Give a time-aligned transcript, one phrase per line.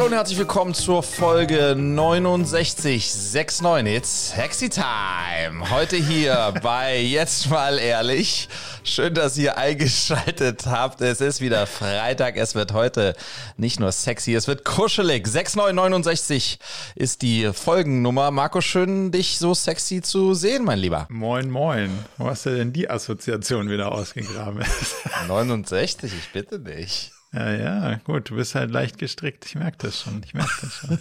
[0.00, 3.94] Hallo und herzlich willkommen zur Folge 6969.
[3.94, 5.70] It's Sexy Time.
[5.70, 8.48] Heute hier bei Jetzt mal ehrlich.
[8.82, 11.02] Schön, dass ihr eingeschaltet habt.
[11.02, 12.38] Es ist wieder Freitag.
[12.38, 13.14] Es wird heute
[13.58, 15.28] nicht nur sexy, es wird kuschelig.
[15.28, 16.58] 6969
[16.94, 18.30] ist die Folgennummer.
[18.30, 21.08] Marco, schön, dich so sexy zu sehen, mein Lieber.
[21.10, 21.90] Moin, moin.
[22.16, 24.64] Wo hast du denn die Assoziation wieder ausgegraben?
[25.28, 27.12] 69, ich bitte dich.
[27.32, 29.46] Ja, ja, gut, du bist halt leicht gestrickt.
[29.46, 30.22] Ich merke das schon.
[30.24, 30.98] Ich merke das schon.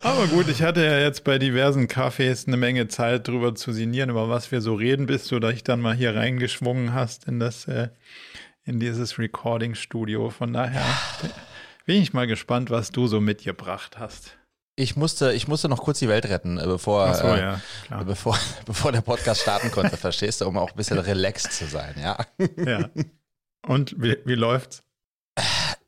[0.00, 4.10] Aber gut, ich hatte ja jetzt bei diversen Cafés eine Menge Zeit, drüber zu sinnieren,
[4.10, 7.66] über was wir so reden, bis du dich dann mal hier reingeschwungen hast in das,
[7.66, 7.88] äh,
[8.64, 10.30] in dieses Recording-Studio.
[10.30, 10.84] Von daher
[11.86, 14.36] bin ich mal gespannt, was du so mitgebracht hast.
[14.78, 18.38] Ich musste, ich musste noch kurz die Welt retten, äh, bevor, so, äh, ja, bevor,
[18.66, 22.18] bevor der Podcast starten konnte, verstehst du, um auch ein bisschen relaxed zu sein, ja.
[22.62, 22.90] Ja.
[23.66, 24.85] Und wie, wie läuft's?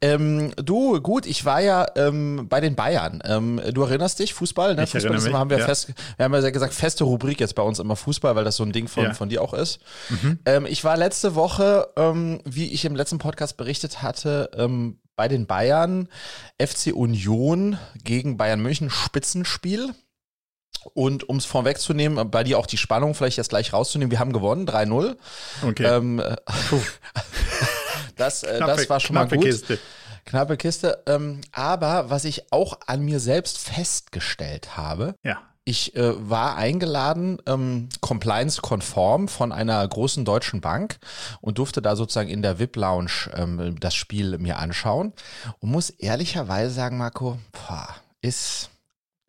[0.00, 3.20] Ähm, du, gut, ich war ja ähm, bei den Bayern.
[3.24, 4.84] Ähm, du erinnerst dich, Fußball, ne?
[4.84, 5.64] Ich Fußball ist immer, haben wir ja.
[5.66, 8.62] fest, wir haben ja gesagt, feste Rubrik jetzt bei uns immer Fußball, weil das so
[8.64, 9.14] ein Ding von, Ja.
[9.14, 9.80] von dir auch ist.
[10.08, 10.38] Mhm.
[10.46, 15.26] Ähm, ich war letzte Woche, ähm, wie ich im letzten Podcast berichtet hatte, ähm, bei
[15.26, 16.08] den Bayern,
[16.60, 19.94] FC Union gegen Bayern München, Spitzenspiel.
[20.94, 24.32] Und um es vorwegzunehmen, bei dir auch die Spannung vielleicht jetzt gleich rauszunehmen, wir haben
[24.32, 25.16] gewonnen, 3-0.
[25.66, 25.84] Okay.
[25.84, 26.36] Ähm, äh,
[28.18, 29.44] das, äh, das war schon mal knappe gut.
[29.46, 29.78] Kiste.
[30.26, 31.02] Knappe Kiste.
[31.06, 35.38] Ähm, aber was ich auch an mir selbst festgestellt habe, Ja.
[35.64, 40.98] ich äh, war eingeladen, ähm, compliance-konform von einer großen deutschen Bank
[41.40, 45.12] und durfte da sozusagen in der VIP-Lounge ähm, das Spiel mir anschauen
[45.60, 47.88] und muss ehrlicherweise sagen, Marco, boah,
[48.20, 48.70] ist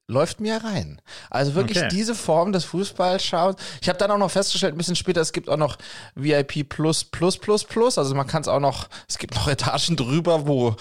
[0.09, 0.99] läuft mir rein.
[1.29, 1.87] Also wirklich Okay.
[1.91, 3.55] diese Form des Fußballschaus.
[3.81, 5.77] Ich habe dann auch noch festgestellt, ein bisschen später, es gibt auch noch
[6.15, 7.97] VIP Plus Plus Plus Plus.
[7.97, 10.75] Also man kann es auch noch, es gibt noch Etagen drüber, wo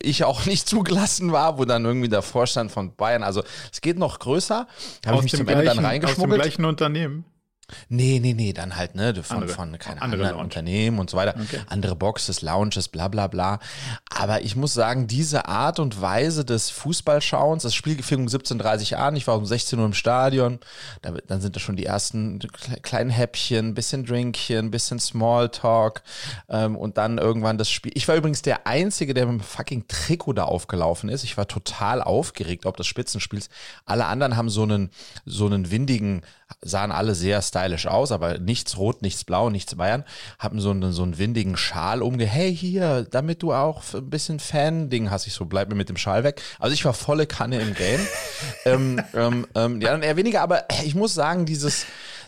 [0.00, 3.98] ich auch nicht zugelassen war, wo dann irgendwie der Vorstand von Bayern, also es geht
[3.98, 4.66] noch größer.
[5.06, 6.42] Habe ich mich zum Ende dann aus dem reingeschmuggelt.
[6.42, 7.24] gleichen Unternehmen.
[7.88, 9.52] Nee, nee, nee, dann halt, ne, von, Andere.
[9.54, 10.42] von keine Andere anderen Lounge.
[10.44, 11.34] Unternehmen und so weiter.
[11.40, 11.60] Okay.
[11.68, 13.58] Andere Boxes, Lounges, bla bla bla.
[14.14, 18.92] Aber ich muss sagen, diese Art und Weise des Fußballschauens, das Spiel fing um 17.30
[18.92, 20.58] Uhr an, ich war um 16 Uhr im Stadion,
[21.02, 26.02] da, dann sind da schon die ersten kle- kleinen Häppchen, bisschen Drinkchen, bisschen Smalltalk
[26.48, 27.92] ähm, und dann irgendwann das Spiel.
[27.94, 31.24] Ich war übrigens der Einzige, der mit dem fucking Trikot da aufgelaufen ist.
[31.24, 33.48] Ich war total aufgeregt, ob des Spitzenspiels.
[33.86, 34.90] Alle anderen haben so einen,
[35.24, 36.22] so einen windigen,
[36.62, 40.04] sahen alle sehr stylisch aus, aber nichts rot, nichts blau, nichts Bayern,
[40.38, 44.40] haben so einen, so einen windigen Schal umge, hey hier, damit du auch ein bisschen
[44.40, 46.42] Fan-Ding hast, ich so, bleib mir mit dem Schal weg.
[46.58, 48.00] Also ich war volle Kanne im Game.
[48.64, 51.86] ähm, ähm, ähm, ja, dann eher weniger, aber ich muss sagen, dieses,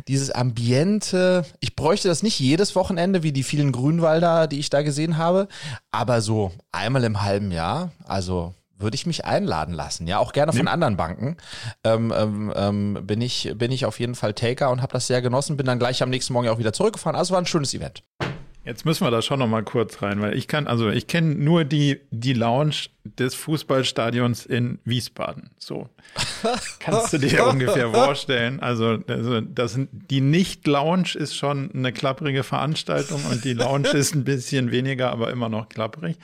[0.09, 4.83] dieses Ambiente, ich bräuchte das nicht jedes Wochenende, wie die vielen Grünwalder, die ich da
[4.83, 5.49] gesehen habe,
[5.91, 10.53] aber so einmal im halben Jahr, also würde ich mich einladen lassen, ja, auch gerne
[10.53, 11.37] von anderen Banken.
[11.85, 15.23] Ähm, ähm, ähm, bin ich bin ich auf jeden Fall Taker und habe das sehr
[15.23, 15.57] genossen.
[15.57, 17.17] Bin dann gleich am nächsten Morgen auch wieder zurückgefahren.
[17.17, 18.03] Also war ein schönes Event.
[18.65, 21.35] Jetzt müssen wir da schon noch mal kurz rein, weil ich kann, also ich kenne
[21.35, 22.77] nur die, die Lounge
[23.19, 25.51] des Fußballstadions in Wiesbaden.
[25.59, 25.89] So.
[26.79, 28.61] Kannst du dir ungefähr vorstellen.
[28.61, 34.15] Also, also das, sind- die Nicht-Lounge ist schon eine klapprige Veranstaltung und die Lounge ist
[34.15, 36.17] ein bisschen weniger, aber immer noch klapprig.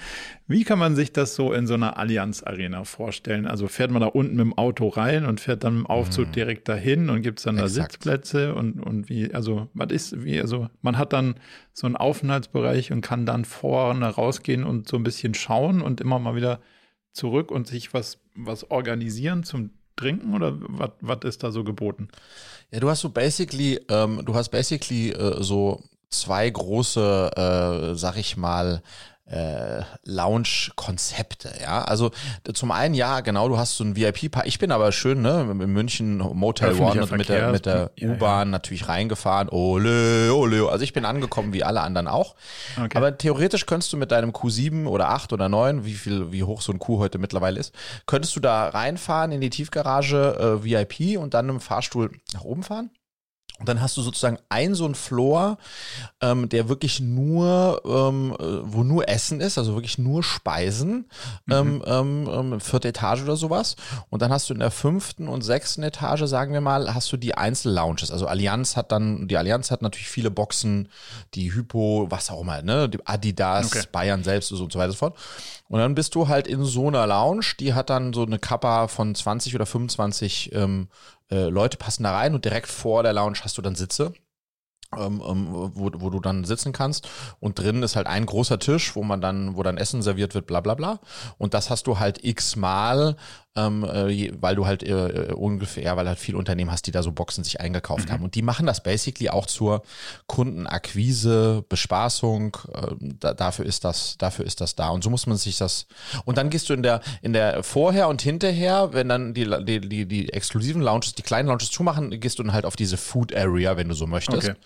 [0.47, 3.47] Wie kann man sich das so in so einer Allianz-Arena vorstellen?
[3.49, 6.33] Also fährt man da unten mit dem Auto rein und fährt dann mit dem Aufzug
[6.33, 7.93] direkt dahin und gibt es dann da Exakt.
[7.93, 11.35] Sitzplätze und, und wie, also was ist, wie, also man hat dann
[11.79, 16.19] so einen Aufenthaltsbereich und kann dann vorne rausgehen und so ein bisschen schauen und immer
[16.19, 16.61] mal wieder
[17.13, 22.09] zurück und sich was, was organisieren zum Trinken oder was, ist da so geboten?
[22.73, 28.17] Ja, du hast so basically, ähm, du hast basically äh, so zwei große, äh, sag
[28.17, 28.83] ich mal,
[29.31, 31.83] äh, Lounge-Konzepte, ja.
[31.83, 32.11] Also
[32.55, 34.47] zum einen, ja, genau, du hast so ein VIP-Paar.
[34.47, 38.09] Ich bin aber schön, ne, in München Motel One und mit der, mit der ja,
[38.09, 38.15] ja.
[38.15, 39.49] U-Bahn natürlich reingefahren.
[39.51, 40.69] Ole, ole.
[40.69, 42.35] Also ich bin angekommen wie alle anderen auch.
[42.83, 42.97] Okay.
[42.97, 46.63] Aber theoretisch könntest du mit deinem Q7 oder 8 oder 9, wie viel, wie hoch
[46.63, 47.75] so ein Q heute mittlerweile ist,
[48.07, 52.63] könntest du da reinfahren in die Tiefgarage äh, VIP und dann dem Fahrstuhl nach oben
[52.63, 52.91] fahren.
[53.59, 55.59] Und dann hast du sozusagen ein so ein Floor,
[56.21, 61.07] ähm, der wirklich nur, ähm, äh, wo nur Essen ist, also wirklich nur Speisen,
[61.51, 63.75] ähm, ähm, ähm, vierte Etage oder sowas.
[64.11, 67.17] Und dann hast du in der fünften und sechsten Etage, sagen wir mal, hast du
[67.17, 68.13] die Einzellounges.
[68.13, 70.89] Also Allianz hat dann, die Allianz hat natürlich viele Boxen,
[71.35, 73.83] die Hypo, was auch immer, ne, die Adidas, Okay.
[73.91, 75.17] Bayern selbst und so weiter und so fort.
[75.69, 78.89] Und dann bist du halt in so einer Lounge, die hat dann so eine Kappa
[78.89, 80.89] von 20 oder 25 ähm,
[81.31, 84.13] äh, Leute passen da rein und direkt vor der Lounge hast du dann Sitze.
[84.97, 87.09] ähm, ähm, wo, wo du dann sitzen kannst
[87.41, 90.47] und drinnen ist halt ein großer Tisch, wo man dann, wo dann Essen serviert wird,
[90.47, 91.01] bla bla bla.
[91.37, 93.17] Und das hast du halt x-mal,
[93.59, 97.13] ähm, äh, weil du halt äh, ungefähr, weil halt viele Unternehmen hast, die da so
[97.13, 98.13] Boxen sich eingekauft mhm.
[98.13, 98.25] haben.
[98.25, 99.83] Und die machen das basically auch zur
[100.27, 102.57] Kundenakquise, Bespaßung.
[102.73, 104.91] Äh, da, dafür ist das, dafür ist das da.
[104.91, 105.87] Und so muss man sich das.
[106.25, 109.81] Und dann gehst du in der, in der Vorher und Hinterher, wenn dann die, die,
[109.81, 113.35] die, die exklusiven Lounges, die kleinen Lounges zumachen, gehst du dann halt auf diese Food
[113.35, 114.51] Area, wenn du so möchtest.
[114.51, 114.59] Okay.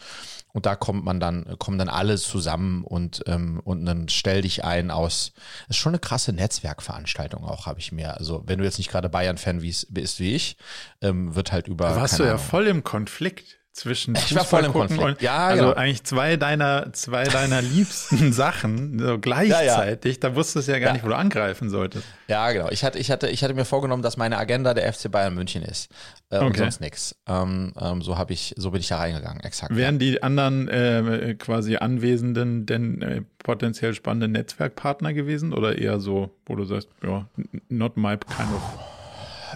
[0.53, 4.65] Und da kommt man dann, kommen dann alle zusammen und, ähm, und dann stell dich
[4.65, 5.33] ein aus.
[5.67, 8.19] Das ist schon eine krasse Netzwerkveranstaltung auch, habe ich mir.
[8.19, 10.57] Also, wenn du jetzt nicht gerade Bayern-Fan bist wie ich,
[11.01, 11.89] ähm, wird halt über.
[11.89, 15.03] Da warst du ja Ahnung, voll im Konflikt zwischen ich war voll im Konflikt.
[15.03, 15.75] Und, ja, also genau.
[15.75, 20.19] eigentlich zwei deiner zwei deiner liebsten Sachen so gleichzeitig.
[20.19, 20.31] Ja, ja.
[20.31, 22.05] Da wusstest du ja gar nicht, wo du angreifen solltest.
[22.29, 22.69] Ja, genau.
[22.71, 25.63] Ich hatte ich hatte ich hatte mir vorgenommen, dass meine Agenda der FC Bayern München
[25.63, 25.91] ist
[26.31, 26.47] äh, okay.
[26.47, 27.17] und sonst nichts.
[27.27, 29.41] Ähm, ähm, so habe ich so bin ich da reingegangen.
[29.43, 29.75] Exakt.
[29.75, 36.31] Wären die anderen äh, quasi Anwesenden denn äh, potenziell spannende Netzwerkpartner gewesen oder eher so,
[36.45, 37.27] wo du sagst, ja,
[37.69, 38.63] not my kind of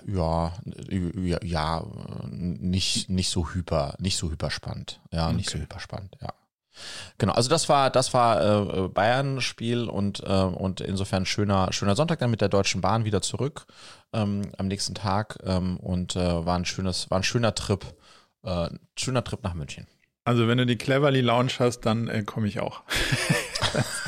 [0.07, 0.53] ja,
[0.89, 1.85] ja, ja,
[2.29, 5.01] nicht, nicht so hyper, nicht so hyperspannend.
[5.13, 5.37] Ja, okay.
[5.37, 6.33] nicht so hyperspannend, ja.
[7.19, 12.19] Genau, also das war das war äh, Bayern-Spiel und äh, und insofern schöner schöner Sonntag
[12.19, 13.67] dann mit der Deutschen Bahn wieder zurück
[14.13, 17.95] ähm, am nächsten Tag ähm, und äh, war ein schönes war ein schöner Trip
[18.43, 19.87] äh, schöner Trip nach München.
[20.25, 22.83] Also wenn du die Cleverly Lounge hast, dann äh, komme ich auch.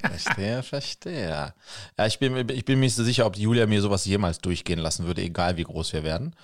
[0.00, 1.54] Verstehe, verstehe.
[1.98, 4.78] Ja, ich bin, ich bin mir nicht so sicher, ob Julia mir sowas jemals durchgehen
[4.78, 6.34] lassen würde, egal wie groß wir werden.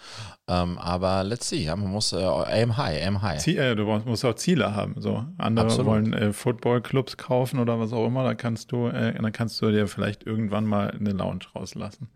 [0.49, 3.41] Ähm, aber let's see, ja, man muss äh, aim high, aim high.
[3.41, 5.01] Ziel, äh, du musst auch Ziele haben.
[5.01, 5.25] So.
[5.39, 5.87] Andere Absolut.
[5.87, 9.71] wollen äh, Footballclubs kaufen oder was auch immer, da kannst du, äh, dann kannst du
[9.71, 12.09] dir vielleicht irgendwann mal eine Lounge rauslassen.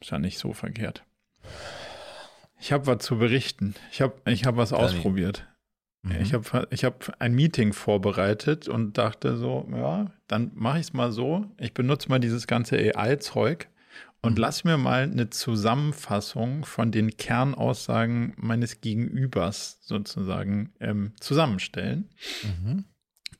[0.00, 1.02] Ist ja nicht so verkehrt.
[2.60, 3.74] Ich habe was zu berichten.
[3.92, 5.46] Ich habe ich hab was ja, ausprobiert.
[6.02, 6.20] Mhm.
[6.20, 10.92] Ich habe ich hab ein Meeting vorbereitet und dachte so, ja, dann mache ich es
[10.92, 11.46] mal so.
[11.58, 13.68] Ich benutze mal dieses ganze AI-Zeug
[14.22, 14.38] und mhm.
[14.38, 22.08] lass mir mal eine Zusammenfassung von den Kernaussagen meines Gegenübers sozusagen ähm, zusammenstellen,
[22.42, 22.84] mhm.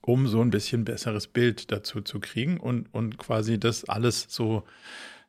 [0.01, 4.65] um so ein bisschen besseres Bild dazu zu kriegen und, und quasi das alles so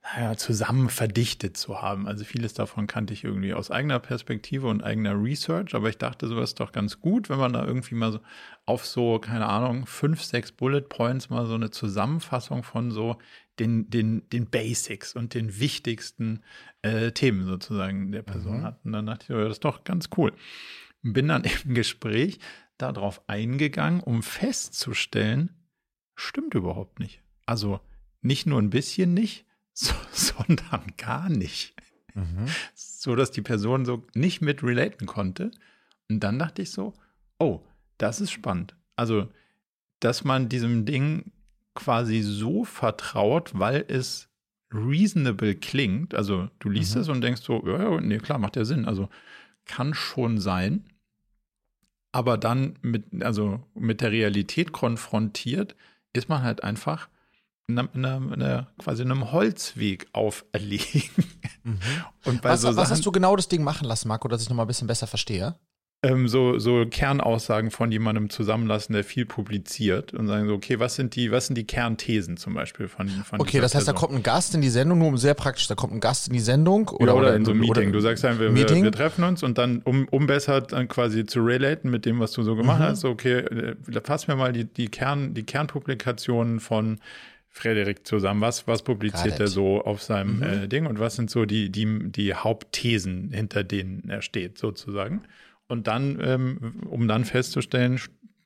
[0.02, 2.08] naja, zusammen verdichtet zu haben.
[2.08, 6.28] Also vieles davon kannte ich irgendwie aus eigener Perspektive und eigener Research, aber ich dachte,
[6.28, 8.20] sowas ist doch ganz gut, wenn man da irgendwie mal so
[8.66, 13.18] auf so, keine Ahnung, fünf, sechs Bullet Points mal so eine Zusammenfassung von so
[13.60, 16.44] den, den, den Basics und den wichtigsten
[16.82, 18.64] äh, Themen sozusagen der Person mhm.
[18.64, 18.80] hat.
[18.86, 20.34] Und dann dachte ich, ja, das ist doch ganz cool.
[21.02, 22.40] Bin dann im Gespräch
[22.78, 25.52] darauf eingegangen, um festzustellen,
[26.16, 27.22] stimmt überhaupt nicht.
[27.46, 27.82] Also
[28.22, 29.46] nicht nur ein bisschen nicht,
[29.80, 31.74] so, sondern gar nicht.
[32.14, 32.48] Mhm.
[32.76, 35.52] So dass die Person so nicht mit relaten konnte.
[36.10, 36.94] Und dann dachte ich so,
[37.38, 37.62] oh,
[37.98, 38.76] das ist spannend.
[38.96, 39.30] Also,
[40.00, 41.32] dass man diesem Ding
[41.76, 44.28] quasi so vertraut, weil es
[44.72, 46.14] reasonable klingt.
[46.14, 47.02] Also, du liest mhm.
[47.02, 48.86] es und denkst so, ja, ja, nee, klar, macht ja Sinn.
[48.86, 49.10] Also,
[49.66, 50.86] kann schon sein.
[52.12, 55.76] Aber dann mit, also mit der Realität konfrontiert,
[56.12, 57.08] ist man halt einfach
[57.70, 61.10] einer, einer, einer, quasi einem Holzweg auferlegen.
[61.64, 61.80] Mhm.
[62.26, 64.50] Und bei was, so was hast du genau das Ding machen lassen, Marco, dass ich
[64.50, 65.56] nochmal ein bisschen besser verstehe?
[66.02, 70.96] Ähm, so, so Kernaussagen von jemandem zusammenlassen, der viel publiziert und sagen so, okay, was
[70.96, 73.96] sind die, was sind die Kernthesen zum Beispiel von, von Okay, das heißt, Person?
[73.96, 76.34] da kommt ein Gast in die Sendung, nur sehr praktisch, da kommt ein Gast in
[76.34, 77.92] die Sendung oder, ja, oder, in so einem Meeting.
[77.92, 81.42] Du sagst einfach, wir, wir, treffen uns und dann, um, um besser dann quasi zu
[81.42, 82.84] relaten mit dem, was du so gemacht mhm.
[82.84, 87.02] hast, so, okay, äh, fass mir mal die, die, Kern, die Kernpublikationen von
[87.50, 88.42] Frederik zusammen?
[88.42, 90.44] Was, was publiziert er so auf seinem mhm.
[90.44, 95.24] äh, Ding und was sind so die, die, die Hauptthesen, hinter denen er steht, sozusagen?
[95.68, 98.00] Und dann, ähm, um dann festzustellen,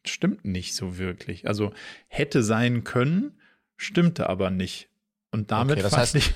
[0.06, 1.48] stimmt nicht so wirklich.
[1.48, 1.74] Also
[2.08, 3.34] hätte sein können,
[3.78, 4.90] stimmte aber nicht.
[5.32, 6.34] Und damit okay, das heißt, ich,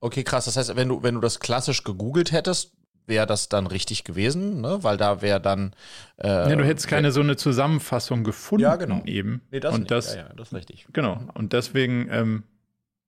[0.00, 0.44] Okay, krass.
[0.44, 2.72] Das heißt, wenn du, wenn du das klassisch gegoogelt hättest,
[3.08, 4.78] wäre das dann richtig gewesen, ne?
[4.82, 5.72] weil da wäre dann.
[6.16, 9.02] Äh, ja, du hättest keine so eine Zusammenfassung gefunden ja, genau.
[9.04, 9.42] eben.
[9.50, 9.90] Nee, das und nicht.
[9.90, 10.86] Das, ja, ja, das ist richtig.
[10.92, 11.20] Genau.
[11.34, 12.42] Und deswegen, ähm,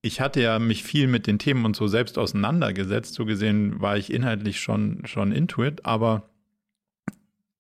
[0.03, 3.15] ich hatte ja mich viel mit den Themen und so selbst auseinandergesetzt.
[3.15, 6.31] So gesehen war ich inhaltlich schon, schon into it, aber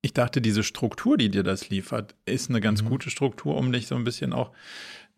[0.03, 2.89] ich dachte, diese Struktur, die dir das liefert, ist eine ganz mhm.
[2.89, 4.51] gute Struktur, um dich so ein bisschen auch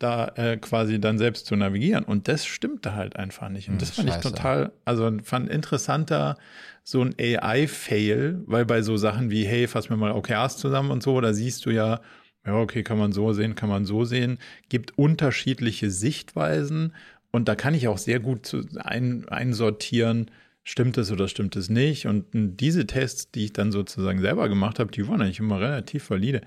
[0.02, 2.04] da äh, quasi dann selbst zu navigieren.
[2.04, 3.68] Und das stimmte halt einfach nicht.
[3.68, 4.28] Und hm, das fand Scheiße.
[4.28, 6.37] ich total, also fand interessanter
[6.85, 11.02] so ein AI-Fail, weil bei so Sachen wie, hey, fass mir mal OKRs zusammen und
[11.02, 12.00] so, da siehst du ja,
[12.44, 16.92] ja, okay, kann man so sehen, kann man so sehen, gibt unterschiedliche Sichtweisen
[17.30, 20.30] und da kann ich auch sehr gut ein, einsortieren,
[20.64, 22.06] stimmt es oder stimmt es nicht?
[22.06, 26.11] Und diese Tests, die ich dann sozusagen selber gemacht habe, die waren eigentlich immer relativ
[26.11, 26.42] valide.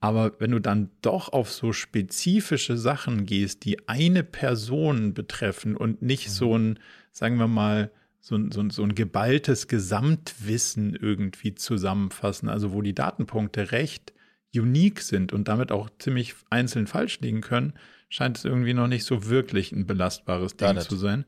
[0.00, 6.02] Aber wenn du dann doch auf so spezifische Sachen gehst, die eine Person betreffen und
[6.02, 6.32] nicht mhm.
[6.32, 6.78] so ein,
[7.10, 7.90] sagen wir mal,
[8.20, 14.12] so ein, so, ein, so ein geballtes Gesamtwissen irgendwie zusammenfassen, also wo die Datenpunkte recht
[14.54, 17.74] unique sind und damit auch ziemlich einzeln falsch liegen können,
[18.08, 21.24] scheint es irgendwie noch nicht so wirklich ein belastbares Ding zu sein.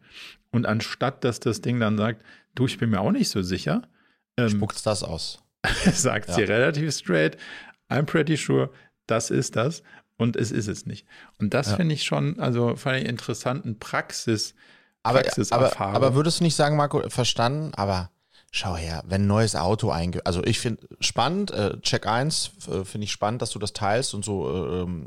[0.51, 2.25] Und anstatt dass das Ding dann sagt,
[2.55, 3.83] du, ich bin mir auch nicht so sicher,
[4.37, 5.43] ähm, spuckt das aus.
[5.93, 6.35] sagt ja.
[6.35, 7.37] sie relativ straight,
[7.91, 8.71] I'm pretty sure,
[9.07, 9.83] das ist das
[10.17, 11.07] und es ist es nicht.
[11.39, 11.77] Und das ja.
[11.77, 14.55] finde ich schon, also fand ich interessanten Praxis.
[15.03, 18.11] Aber, aber, aber würdest du nicht sagen, Marco, verstanden, aber
[18.53, 20.27] Schau her, wenn ein neues Auto einge...
[20.27, 24.13] Also ich finde spannend, äh, Check 1 äh, finde ich spannend, dass du das teilst
[24.13, 25.05] und so, äh, ähm,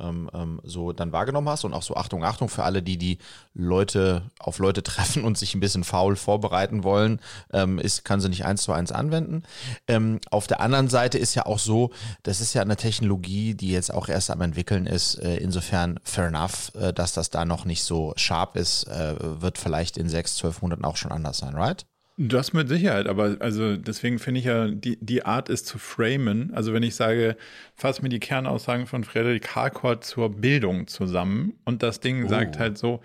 [0.00, 3.18] ähm, ähm, so dann wahrgenommen hast und auch so Achtung, Achtung für alle, die die
[3.52, 7.20] Leute auf Leute treffen und sich ein bisschen faul vorbereiten wollen,
[7.52, 9.42] ähm, ist, kann sie nicht eins zu eins anwenden.
[9.86, 11.90] Ähm, auf der anderen Seite ist ja auch so,
[12.22, 15.16] das ist ja eine Technologie, die jetzt auch erst am entwickeln ist.
[15.16, 19.58] Äh, insofern fair enough, äh, dass das da noch nicht so sharp ist, äh, wird
[19.58, 21.84] vielleicht in sechs, zwölf Monaten auch schon anders sein, right?
[22.20, 26.52] Das mit Sicherheit, aber also deswegen finde ich ja, die, die Art ist zu framen.
[26.52, 27.36] Also wenn ich sage,
[27.76, 32.28] fass mir die Kernaussagen von Frederik Harcourt zur Bildung zusammen und das Ding oh.
[32.28, 33.00] sagt halt so,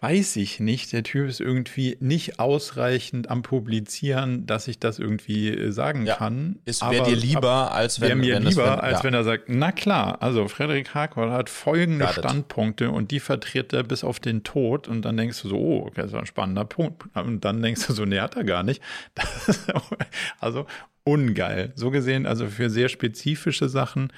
[0.00, 0.92] weiß ich nicht.
[0.92, 6.16] Der Typ ist irgendwie nicht ausreichend am Publizieren, dass ich das irgendwie äh, sagen ja.
[6.16, 6.58] kann.
[6.66, 9.04] Es wäre dir lieber, als wenn, mir wenn lieber, das, wenn, als ja.
[9.04, 13.84] wenn er sagt, na klar, also Frederik Harcourt hat folgende Standpunkte und die vertritt er
[13.84, 16.66] bis auf den Tod und dann denkst du so, oh, okay, das ist ein spannender
[16.66, 17.04] Punkt.
[17.14, 18.82] Und dann denkst du so, nee, hat er gar nicht.
[20.40, 20.66] also
[21.04, 21.72] ungeil.
[21.74, 24.12] So gesehen, also für sehr spezifische Sachen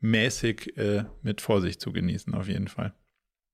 [0.00, 2.94] mäßig äh, mit Vorsicht zu genießen, auf jeden Fall.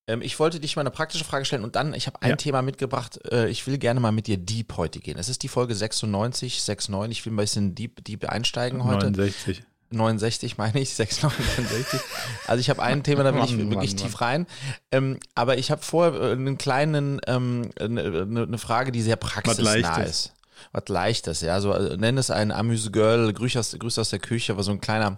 [0.09, 2.37] Ähm, ich wollte dich mal eine praktische Frage stellen und dann, ich habe ein ja.
[2.37, 3.19] Thema mitgebracht.
[3.31, 5.19] Äh, ich will gerne mal mit dir deep heute gehen.
[5.19, 7.19] Es ist die Folge 96, 69.
[7.19, 9.11] Ich will ein bisschen deep, deep einsteigen heute.
[9.11, 9.65] 69.
[9.91, 12.01] 69 meine ich, 669.
[12.47, 14.47] Also ich habe ein Thema, da will ich Mann, wirklich Mann, tief rein.
[14.91, 20.03] Ähm, aber ich habe vorher äh, einen kleinen, ähm, eine, eine Frage, die sehr praxisnah
[20.03, 20.33] ist.
[20.73, 21.61] Was leichtes, ja.
[21.61, 24.81] So also, nenn es ein Amüse-Girl, Grüß aus, Grüß aus der Küche, aber so ein
[24.81, 25.15] kleiner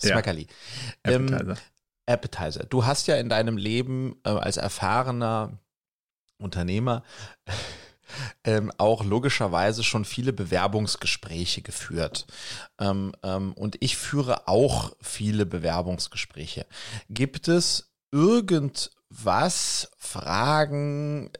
[0.00, 0.46] Smackerli.
[1.06, 1.12] Ja.
[1.12, 1.56] Ähm,
[2.06, 2.64] Appetizer.
[2.64, 5.58] Du hast ja in deinem Leben äh, als erfahrener
[6.38, 7.02] Unternehmer
[8.44, 12.26] ähm, auch logischerweise schon viele Bewerbungsgespräche geführt.
[12.78, 16.66] Ähm, ähm, und ich führe auch viele Bewerbungsgespräche.
[17.08, 21.30] Gibt es irgendwas, Fragen,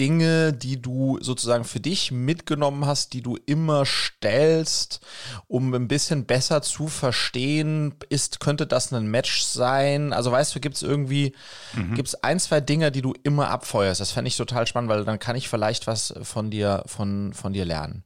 [0.00, 5.04] Dinge, die du sozusagen für dich mitgenommen hast, die du immer stellst,
[5.46, 10.14] um ein bisschen besser zu verstehen, ist, könnte das ein Match sein?
[10.14, 11.34] Also weißt du, gibt es irgendwie,
[11.74, 11.94] mhm.
[11.94, 14.00] gibt es ein, zwei Dinge, die du immer abfeuerst?
[14.00, 17.52] Das fände ich total spannend, weil dann kann ich vielleicht was von dir, von, von
[17.52, 18.04] dir lernen.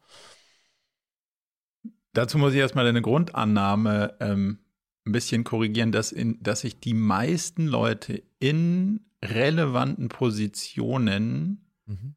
[2.13, 4.59] Dazu muss ich erstmal deine Grundannahme ähm,
[5.07, 12.17] ein bisschen korrigieren, dass, in, dass sich die meisten Leute in relevanten Positionen mhm.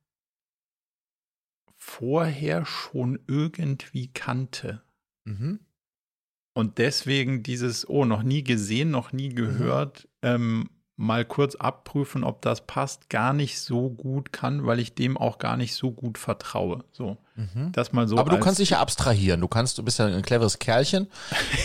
[1.76, 4.84] vorher schon irgendwie kannte.
[5.26, 5.60] Mhm.
[6.54, 9.36] Und deswegen dieses, oh, noch nie gesehen, noch nie mhm.
[9.36, 10.30] gehört, mhm.
[10.30, 15.16] ähm, mal kurz abprüfen, ob das passt, gar nicht so gut kann, weil ich dem
[15.16, 16.84] auch gar nicht so gut vertraue.
[16.92, 17.72] So, mhm.
[17.72, 18.18] das mal so.
[18.18, 19.40] Aber du kannst dich ja abstrahieren.
[19.40, 21.08] Du kannst, du bist ja ein cleveres Kerlchen.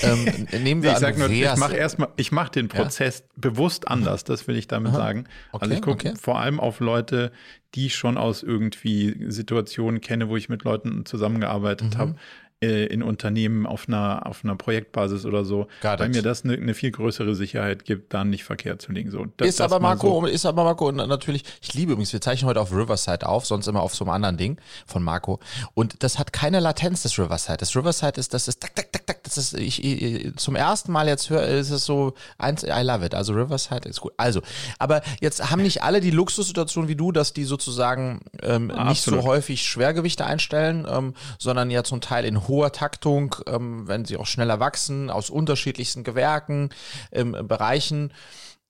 [0.03, 3.27] Ähm, nehmen wir ich an, sag nur, ich mache erstmal, ich mache den Prozess ja?
[3.37, 4.25] bewusst anders.
[4.25, 4.99] Das will ich damit Aha.
[4.99, 5.25] sagen.
[5.53, 6.19] Okay, also ich gucke okay.
[6.21, 7.31] vor allem auf Leute,
[7.75, 11.99] die ich schon aus irgendwie Situationen kenne, wo ich mit Leuten zusammengearbeitet mhm.
[11.99, 12.15] habe,
[12.63, 16.75] äh, in Unternehmen auf einer, auf einer Projektbasis oder so, weil mir das eine, eine,
[16.75, 19.11] viel größere Sicherheit gibt, da nicht verkehrt zu liegen.
[19.11, 20.27] So, das, ist, aber Marco, so.
[20.27, 23.83] ist aber Marco, natürlich, ich liebe übrigens, wir zeichnen heute auf Riverside auf, sonst immer
[23.83, 25.41] auf so einem anderen Ding von Marco.
[25.75, 27.59] Und das hat keine Latenz, das Riverside.
[27.59, 30.93] Das Riverside ist, das ist tak, tak, tak, tak, das ist, ich, ich zum ersten
[30.93, 33.15] Mal jetzt höre, ist es so, eins, I love it.
[33.15, 34.13] Also Riverside ist gut.
[34.17, 34.41] Also,
[34.79, 39.23] aber jetzt haben nicht alle die Luxussituation wie du, dass die sozusagen ähm, nicht so
[39.25, 44.27] häufig Schwergewichte einstellen, ähm, sondern ja zum Teil in hoher Taktung, ähm, wenn sie auch
[44.27, 46.69] schneller wachsen, aus unterschiedlichsten Gewerken,
[47.11, 48.13] ähm, Bereichen.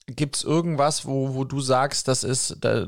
[0.06, 2.86] Gibt es irgendwas, wo, wo du sagst, das ist da,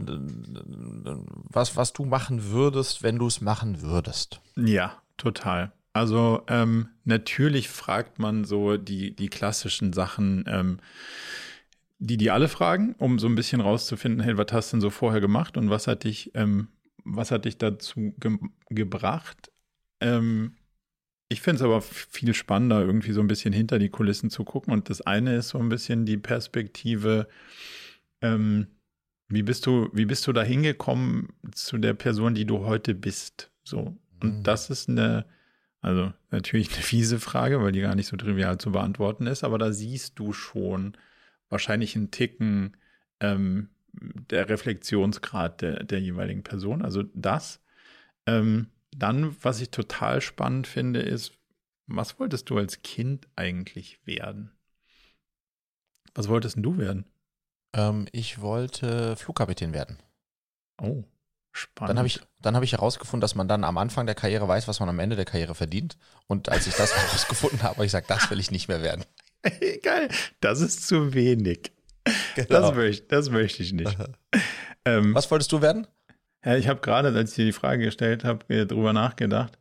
[1.50, 4.40] was, was du machen würdest, wenn du es machen würdest?
[4.56, 5.72] Ja, total.
[5.92, 10.78] Also ähm, natürlich fragt man so die, die klassischen Sachen, ähm,
[11.98, 14.90] die die alle fragen, um so ein bisschen rauszufinden, hey, was hast du denn so
[14.90, 16.68] vorher gemacht und was hat dich, ähm,
[17.04, 18.38] was hat dich dazu ge
[18.70, 19.52] gebracht?
[20.00, 20.56] Ähm,
[21.28, 24.72] ich finde es aber viel spannender, irgendwie so ein bisschen hinter die Kulissen zu gucken.
[24.72, 27.28] Und das eine ist so ein bisschen die Perspektive,
[28.20, 28.68] ähm,
[29.28, 33.50] Wie bist du, wie bist du da hingekommen zu der Person, die du heute bist?
[33.64, 33.96] So.
[34.22, 34.42] Und mhm.
[34.44, 35.24] das ist eine,
[35.80, 39.58] also natürlich eine fiese Frage, weil die gar nicht so trivial zu beantworten ist, aber
[39.58, 40.96] da siehst du schon
[41.48, 42.76] wahrscheinlich einen Ticken
[43.20, 43.70] ähm,
[44.30, 46.82] der Reflexionsgrad der, der jeweiligen Person.
[46.82, 47.60] Also das.
[48.26, 51.32] Ähm, dann, was ich total spannend finde, ist,
[51.86, 54.52] was wolltest du als Kind eigentlich werden?
[56.14, 57.04] Was wolltest du werden?
[57.74, 59.98] Ähm, ich wollte Flugkapitän werden.
[60.80, 61.04] Oh,
[61.52, 61.90] spannend.
[61.90, 64.80] Dann habe ich, hab ich herausgefunden, dass man dann am Anfang der Karriere weiß, was
[64.80, 65.98] man am Ende der Karriere verdient.
[66.26, 69.04] Und als ich das herausgefunden habe, habe ich gesagt, das will ich nicht mehr werden.
[69.82, 70.08] Geil,
[70.40, 71.72] das ist zu wenig.
[72.34, 72.48] Genau.
[72.48, 73.96] Das, möchte, das möchte ich nicht.
[74.84, 75.86] ähm, was wolltest du werden?
[76.44, 79.58] Ja, ich habe gerade, als ich dir die Frage gestellt habe, äh, drüber nachgedacht.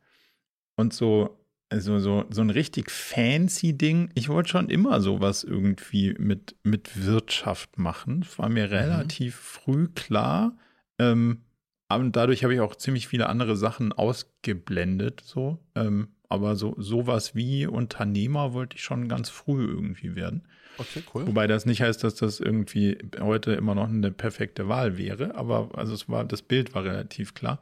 [0.75, 4.09] Und so, also so, so ein richtig fancy Ding.
[4.15, 8.21] Ich wollte schon immer sowas irgendwie mit, mit Wirtschaft machen.
[8.21, 8.73] Das war mir mhm.
[8.73, 10.57] relativ früh klar.
[10.99, 11.43] Ähm,
[11.89, 15.21] und dadurch habe ich auch ziemlich viele andere Sachen ausgeblendet.
[15.21, 15.59] So.
[15.75, 20.47] Ähm, aber so sowas wie Unternehmer wollte ich schon ganz früh irgendwie werden.
[20.77, 21.27] Okay, cool.
[21.27, 25.69] Wobei das nicht heißt, dass das irgendwie heute immer noch eine perfekte Wahl wäre, aber
[25.73, 27.61] also es war, das Bild war relativ klar.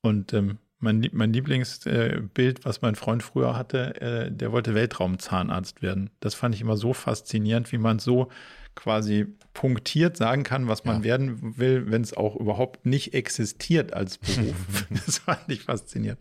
[0.00, 5.82] Und ähm, mein, mein Lieblingsbild, äh, was mein Freund früher hatte, äh, der wollte Weltraumzahnarzt
[5.82, 6.10] werden.
[6.20, 8.28] Das fand ich immer so faszinierend, wie man so
[8.76, 11.04] quasi punktiert sagen kann, was man ja.
[11.04, 14.86] werden will, wenn es auch überhaupt nicht existiert als Beruf.
[14.90, 16.20] das fand ich faszinierend.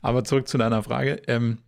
[0.00, 1.20] Aber zurück zu deiner Frage.
[1.26, 1.58] Ähm,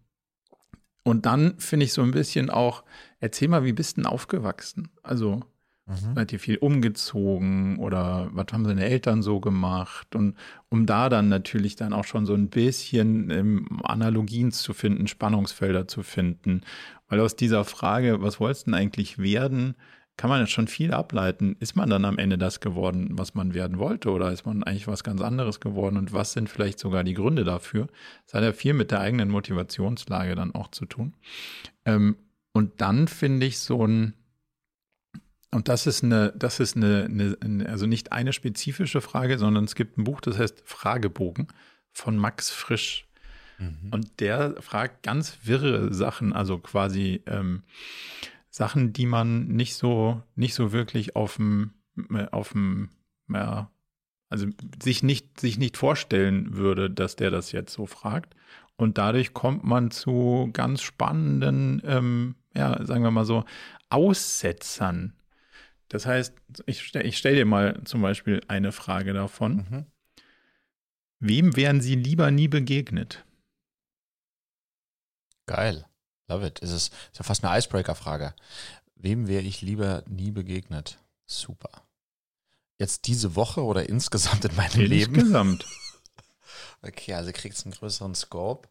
[1.02, 2.82] und dann finde ich so ein bisschen auch,
[3.20, 4.88] erzähl mal, wie bist du denn aufgewachsen?
[5.02, 5.42] Also,
[5.88, 6.14] Mhm.
[6.16, 10.16] Seid ihr viel umgezogen oder was haben deine Eltern so gemacht?
[10.16, 10.34] Und
[10.68, 15.86] um da dann natürlich dann auch schon so ein bisschen ähm, Analogien zu finden, Spannungsfelder
[15.86, 16.62] zu finden.
[17.08, 19.76] Weil aus dieser Frage, was wolltest du denn eigentlich werden,
[20.16, 21.56] kann man ja schon viel ableiten.
[21.60, 24.88] Ist man dann am Ende das geworden, was man werden wollte, oder ist man eigentlich
[24.88, 25.98] was ganz anderes geworden?
[25.98, 27.86] Und was sind vielleicht sogar die Gründe dafür?
[28.24, 31.14] Das hat ja viel mit der eigenen Motivationslage dann auch zu tun.
[31.84, 32.16] Ähm,
[32.56, 34.14] und dann finde ich so ein,
[35.50, 39.74] und das ist eine, das ist eine, eine, also nicht eine spezifische Frage, sondern es
[39.74, 41.48] gibt ein Buch, das heißt Fragebogen
[41.92, 43.06] von Max Frisch.
[43.58, 43.90] Mhm.
[43.90, 47.62] Und der fragt ganz wirre Sachen, also quasi ähm,
[48.48, 51.74] Sachen, die man nicht so, nicht so wirklich auf dem,
[52.30, 52.88] auf dem,
[53.28, 53.70] ja,
[54.30, 54.46] also
[54.82, 58.34] sich nicht, sich nicht vorstellen würde, dass der das jetzt so fragt.
[58.76, 63.44] Und dadurch kommt man zu ganz spannenden, ähm, ja, sagen wir mal so,
[63.90, 65.12] Aussetzern
[65.88, 66.34] das heißt,
[66.66, 69.56] ich, ich stelle dir mal zum Beispiel eine Frage davon.
[69.56, 69.86] Mhm.
[71.20, 73.24] Wem wären Sie lieber nie begegnet?
[75.46, 75.86] Geil.
[76.28, 76.62] Love it.
[76.62, 78.34] Es ist, ist ja fast eine Icebreaker-Frage.
[78.96, 80.98] Wem wäre ich lieber nie begegnet?
[81.24, 81.70] Super.
[82.78, 84.88] Jetzt diese Woche oder insgesamt in meinem insgesamt.
[84.90, 85.14] Leben?
[85.14, 85.66] Insgesamt.
[86.82, 88.68] okay, also kriegst du einen größeren Scope.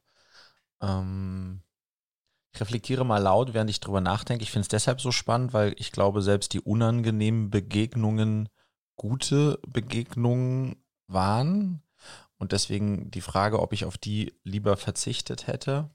[0.82, 1.62] Ähm,
[2.60, 4.44] reflektiere mal laut, während ich drüber nachdenke.
[4.44, 8.50] Ich finde es deshalb so spannend, weil ich glaube, selbst die unangenehmen Begegnungen
[8.96, 10.76] gute Begegnungen
[11.08, 11.82] waren.
[12.38, 15.90] Und deswegen die Frage, ob ich auf die lieber verzichtet hätte,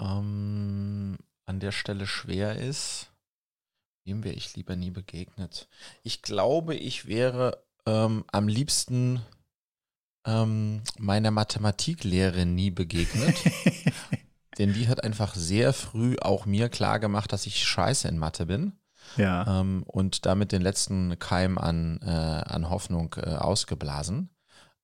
[0.00, 3.10] ähm, an der Stelle schwer ist.
[4.04, 5.68] Wem wäre ich lieber nie begegnet?
[6.02, 9.20] Ich glaube, ich wäre ähm, am liebsten
[10.26, 13.36] ähm, meiner Mathematiklehrerin nie begegnet.
[14.58, 18.46] denn die hat einfach sehr früh auch mir klar gemacht, dass ich scheiße in Mathe
[18.46, 18.72] bin.
[19.16, 19.60] Ja.
[19.60, 24.30] Ähm, und damit den letzten Keim an, äh, an Hoffnung äh, ausgeblasen.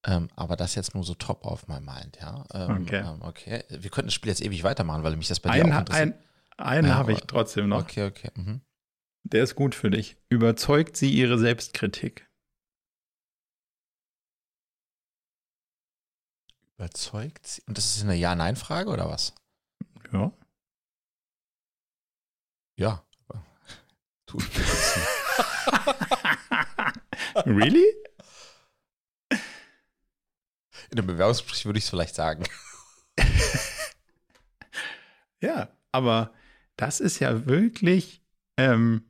[0.05, 2.45] Ähm, aber das jetzt nur so top auf my mind, ja.
[2.55, 3.05] Ähm, okay.
[3.05, 3.65] Ähm, okay.
[3.69, 6.15] Wir könnten das Spiel jetzt ewig weitermachen, weil mich das bei ein, dir auch interessiert.
[6.57, 7.83] Ein, einen ja, habe ich trotzdem noch.
[7.83, 8.31] Okay, okay.
[8.35, 8.61] Mhm.
[9.25, 10.17] Der ist gut für dich.
[10.29, 12.29] Überzeugt sie ihre Selbstkritik?
[16.79, 17.63] Überzeugt sie?
[17.67, 19.35] Und das ist eine Ja-Nein-Frage oder was?
[20.13, 20.33] Ja.
[22.79, 23.03] Ja.
[24.27, 24.43] Tut
[27.47, 27.85] Really?
[30.91, 32.45] In einem Bewerbungsgespräch würde ich es vielleicht sagen.
[35.41, 36.33] ja, aber
[36.77, 38.23] das ist ja wirklich,
[38.57, 39.05] ähm,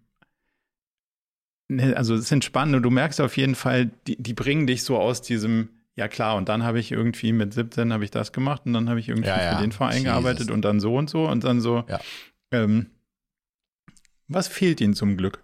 [1.68, 4.98] ne, also es sind spannende, du merkst auf jeden Fall, die, die bringen dich so
[4.98, 8.62] aus diesem, ja klar, und dann habe ich irgendwie mit 17 habe ich das gemacht
[8.66, 9.56] und dann habe ich irgendwie ja, ja.
[9.56, 10.04] für den Verein Jesus.
[10.04, 11.84] gearbeitet und dann so und so und dann so.
[11.88, 12.00] Ja.
[12.52, 12.90] Ähm,
[14.28, 15.42] was fehlt Ihnen zum Glück?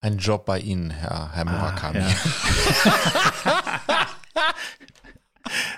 [0.00, 2.00] Ein Job bei Ihnen, Herr, Herr ah, Murakami.
[3.44, 4.06] Ah,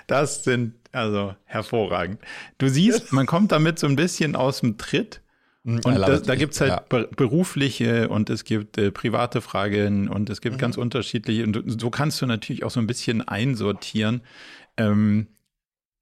[0.07, 2.21] das sind also hervorragend.
[2.57, 5.21] Du siehst, man kommt damit so ein bisschen aus dem Tritt
[5.65, 7.05] und das, da gibt es halt ja.
[7.15, 10.59] berufliche und es gibt äh, private Fragen und es gibt mhm.
[10.59, 11.43] ganz unterschiedliche.
[11.43, 14.21] Und so kannst du natürlich auch so ein bisschen einsortieren.
[14.77, 15.27] Ähm,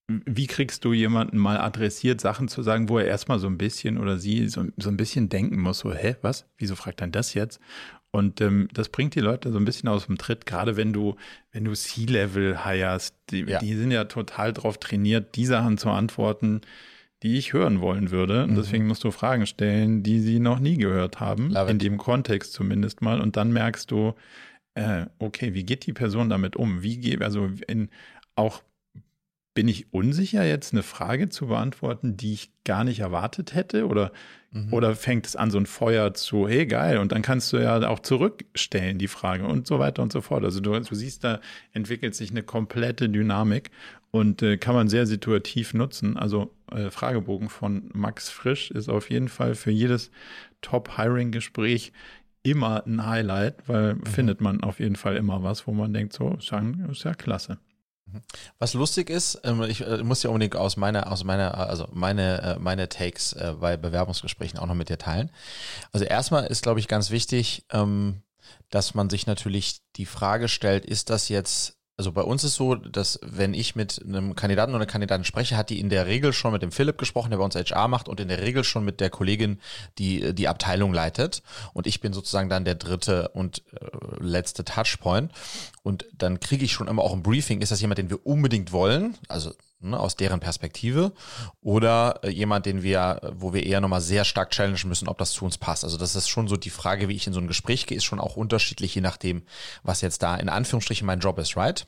[0.09, 3.97] wie kriegst du jemanden mal adressiert, Sachen zu sagen, wo er erstmal so ein bisschen
[3.97, 6.45] oder sie so, so ein bisschen denken muss, so, hä, was?
[6.57, 7.61] Wieso fragt dann das jetzt?
[8.11, 11.15] Und ähm, das bringt die Leute so ein bisschen aus dem Tritt, gerade wenn du,
[11.51, 13.59] wenn du C-Level hirest, die, ja.
[13.59, 16.61] die sind ja total drauf trainiert, die Sachen zu antworten,
[17.23, 18.43] die ich hören wollen würde.
[18.43, 18.55] Und mhm.
[18.55, 21.83] deswegen musst du Fragen stellen, die sie noch nie gehört haben, Love in it.
[21.83, 23.21] dem Kontext zumindest mal.
[23.21, 24.13] Und dann merkst du,
[24.75, 26.83] äh, okay, wie geht die Person damit um?
[26.83, 27.89] Wie geht, also in,
[28.35, 28.61] auch
[29.53, 33.87] bin ich unsicher, jetzt eine Frage zu beantworten, die ich gar nicht erwartet hätte?
[33.87, 34.11] Oder,
[34.51, 34.73] mhm.
[34.73, 37.87] oder fängt es an, so ein Feuer zu, hey, geil, und dann kannst du ja
[37.87, 40.43] auch zurückstellen, die Frage und so weiter und so fort.
[40.43, 41.39] Also du, du siehst, da
[41.71, 43.69] entwickelt sich eine komplette Dynamik
[44.13, 46.17] und äh, kann man sehr situativ nutzen.
[46.17, 50.11] Also äh, Fragebogen von Max Frisch ist auf jeden Fall für jedes
[50.61, 51.91] Top-Hiring-Gespräch
[52.43, 54.05] immer ein Highlight, weil mhm.
[54.05, 57.57] findet man auf jeden Fall immer was, wo man denkt, so, ist ja klasse.
[58.59, 62.41] Was lustig ist, ähm, ich äh, muss ja unbedingt aus meiner, aus meiner, also meine,
[62.43, 65.31] äh, meine Takes äh, bei Bewerbungsgesprächen auch noch mit dir teilen.
[65.91, 68.21] Also erstmal ist, glaube ich, ganz wichtig, ähm,
[68.69, 72.73] dass man sich natürlich die Frage stellt, ist das jetzt also bei uns ist so,
[72.75, 76.33] dass wenn ich mit einem Kandidaten oder einer Kandidatin spreche, hat die in der Regel
[76.33, 78.83] schon mit dem Philipp gesprochen, der bei uns HR macht und in der Regel schon
[78.83, 79.59] mit der Kollegin,
[79.99, 81.43] die die Abteilung leitet.
[81.73, 83.87] Und ich bin sozusagen dann der dritte und äh,
[84.19, 85.31] letzte Touchpoint.
[85.83, 88.71] Und dann kriege ich schon immer auch ein Briefing, ist das jemand, den wir unbedingt
[88.71, 89.15] wollen?
[89.27, 89.53] Also
[89.83, 91.13] ne, aus deren Perspektive
[91.61, 95.31] oder äh, jemand, den wir, wo wir eher nochmal sehr stark challengen müssen, ob das
[95.31, 95.83] zu uns passt.
[95.83, 98.05] Also das ist schon so die Frage, wie ich in so ein Gespräch gehe, ist
[98.05, 99.43] schon auch unterschiedlich, je nachdem,
[99.83, 101.87] was jetzt da in Anführungsstrichen mein Job ist, right?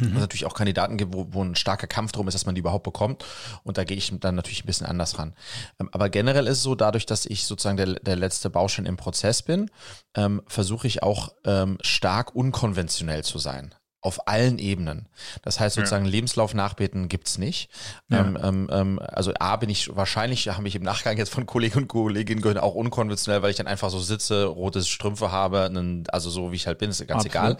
[0.00, 0.14] Mhm.
[0.14, 2.60] Es natürlich auch Kandidaten gibt, wo, wo ein starker Kampf drum ist, dass man die
[2.60, 3.24] überhaupt bekommt.
[3.64, 5.34] Und da gehe ich dann natürlich ein bisschen anders ran.
[5.80, 8.96] Ähm, aber generell ist es so, dadurch, dass ich sozusagen der, der letzte Baustein im
[8.96, 9.70] Prozess bin,
[10.14, 15.08] ähm, versuche ich auch ähm, stark unkonventionell zu sein auf allen Ebenen.
[15.42, 16.10] Das heißt sozusagen ja.
[16.12, 17.68] Lebenslauf nachbeten gibt's nicht.
[18.08, 18.20] Ja.
[18.20, 21.78] Ähm, ähm, ähm, also A bin ich wahrscheinlich, habe ich im Nachgang jetzt von Kollegen
[21.78, 26.04] und Kolleginnen gehört, auch unkonventionell, weil ich dann einfach so sitze, rote Strümpfe habe, einen,
[26.10, 27.34] also so wie ich halt bin, ist ganz Absolut.
[27.34, 27.56] egal.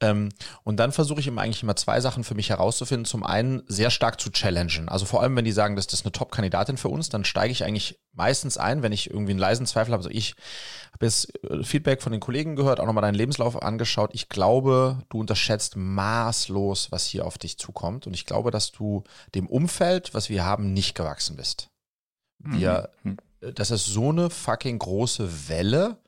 [0.00, 0.28] Ähm,
[0.62, 3.04] und dann versuche ich immer eigentlich immer zwei Sachen für mich herauszufinden.
[3.04, 4.88] Zum einen sehr stark zu challengen.
[4.88, 7.64] Also vor allem, wenn die sagen, dass das eine Top-Kandidatin für uns, dann steige ich
[7.64, 10.02] eigentlich meistens ein, wenn ich irgendwie einen leisen Zweifel habe.
[10.02, 10.34] Also ich
[10.92, 14.10] habe jetzt äh, Feedback von den Kollegen gehört, auch nochmal deinen Lebenslauf angeschaut.
[14.12, 18.06] Ich glaube, du unterschätzt maßlos, was hier auf dich zukommt.
[18.06, 19.04] Und ich glaube, dass du
[19.34, 21.70] dem Umfeld, was wir haben, nicht gewachsen bist.
[22.38, 23.16] Wir, mhm.
[23.40, 25.98] Äh, das ist so eine fucking große Welle.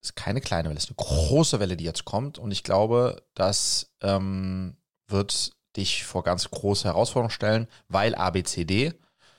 [0.00, 2.38] Das ist keine kleine Welle, das ist eine große Welle, die jetzt kommt.
[2.38, 4.76] Und ich glaube, das ähm,
[5.08, 8.94] wird dich vor ganz große Herausforderungen stellen, weil ABCD,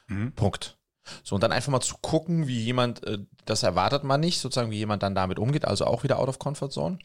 [0.08, 0.32] mhm.
[0.34, 0.78] Punkt.
[1.24, 4.72] So, und dann einfach mal zu gucken, wie jemand, äh, das erwartet man nicht, sozusagen,
[4.72, 6.98] wie jemand dann damit umgeht, also auch wieder out of comfort zone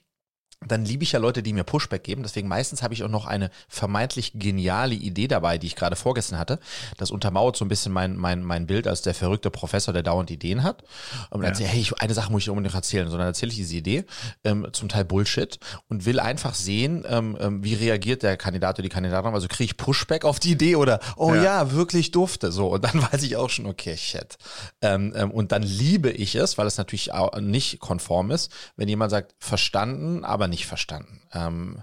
[0.66, 2.22] dann liebe ich ja Leute, die mir Pushback geben.
[2.24, 6.38] Deswegen meistens habe ich auch noch eine vermeintlich geniale Idee dabei, die ich gerade vorgestern
[6.38, 6.58] hatte.
[6.96, 10.30] Das untermauert so ein bisschen mein, mein, mein Bild als der verrückte Professor, der dauernd
[10.30, 10.82] Ideen hat.
[11.30, 11.48] Und dann ja.
[11.48, 13.08] erzähle, hey, ich, eine Sache muss ich unbedingt erzählen.
[13.08, 14.04] Sondern erzähle ich diese Idee,
[14.42, 18.82] ähm, zum Teil Bullshit, und will einfach sehen, ähm, ähm, wie reagiert der Kandidat oder
[18.82, 19.32] die Kandidatin.
[19.32, 22.50] Also kriege ich Pushback auf die Idee oder, oh ja, ja wirklich dufte.
[22.50, 24.36] So, und dann weiß ich auch schon, okay, shit.
[24.82, 28.88] Ähm, ähm, und dann liebe ich es, weil es natürlich auch nicht konform ist, wenn
[28.88, 31.20] jemand sagt, verstanden, aber nicht verstanden.
[31.32, 31.82] Ähm,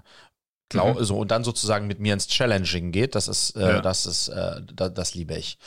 [0.68, 1.04] glaub, mhm.
[1.04, 3.80] so, und dann sozusagen mit mir ins Challenging geht, das ist, äh, ja.
[3.80, 5.58] das ist, äh, das, das liebe ich.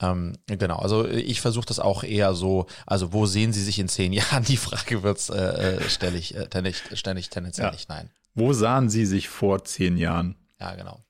[0.00, 3.88] Ähm, genau, also ich versuche das auch eher so, also wo sehen Sie sich in
[3.88, 4.44] zehn Jahren?
[4.44, 6.48] Die Frage wird's äh, äh, stelle ich äh,
[6.92, 7.72] ständig, tendenziell ja.
[7.72, 8.10] nicht nein.
[8.34, 10.36] Wo sahen Sie sich vor zehn Jahren?
[10.60, 11.04] Ja, genau.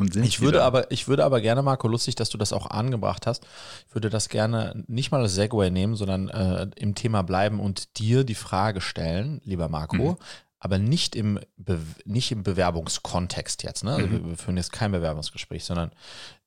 [0.00, 0.66] ich würde da?
[0.66, 3.44] aber, ich würde aber gerne, Marco, lustig, dass du das auch angebracht hast.
[3.88, 7.98] Ich würde das gerne nicht mal als Segway nehmen, sondern äh, im Thema bleiben und
[7.98, 10.12] dir die Frage stellen, lieber Marco.
[10.12, 10.16] Mhm
[10.64, 13.82] aber nicht im, Be nicht im Bewerbungskontext jetzt.
[13.82, 13.94] Ne?
[13.94, 14.28] Also mhm.
[14.28, 15.90] wir führen jetzt kein Bewerbungsgespräch, sondern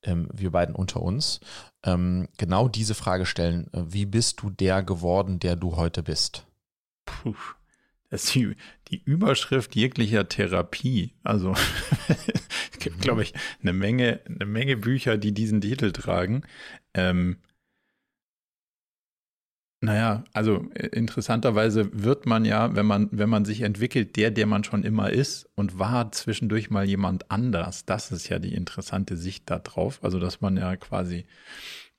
[0.04, 1.42] ähm, wir beiden unter uns
[1.84, 6.48] ähm, genau diese Frage stellen, äh, wie bist du der geworden, der du heute bist?
[7.04, 7.36] Puh.
[8.10, 8.56] Das ist die,
[8.88, 11.12] die Überschrift jeglicher Therapie.
[11.24, 11.54] Also
[12.72, 16.44] es gibt, glaube ich, eine Menge, eine Menge Bücher, die diesen Titel tragen.
[16.94, 17.36] Ähm,
[19.86, 24.48] naja, also äh, interessanterweise wird man ja, wenn man, wenn man sich entwickelt, der, der
[24.48, 27.86] man schon immer ist und war zwischendurch mal jemand anders.
[27.86, 30.04] Das ist ja die interessante Sicht darauf.
[30.04, 31.26] Also, dass man ja quasi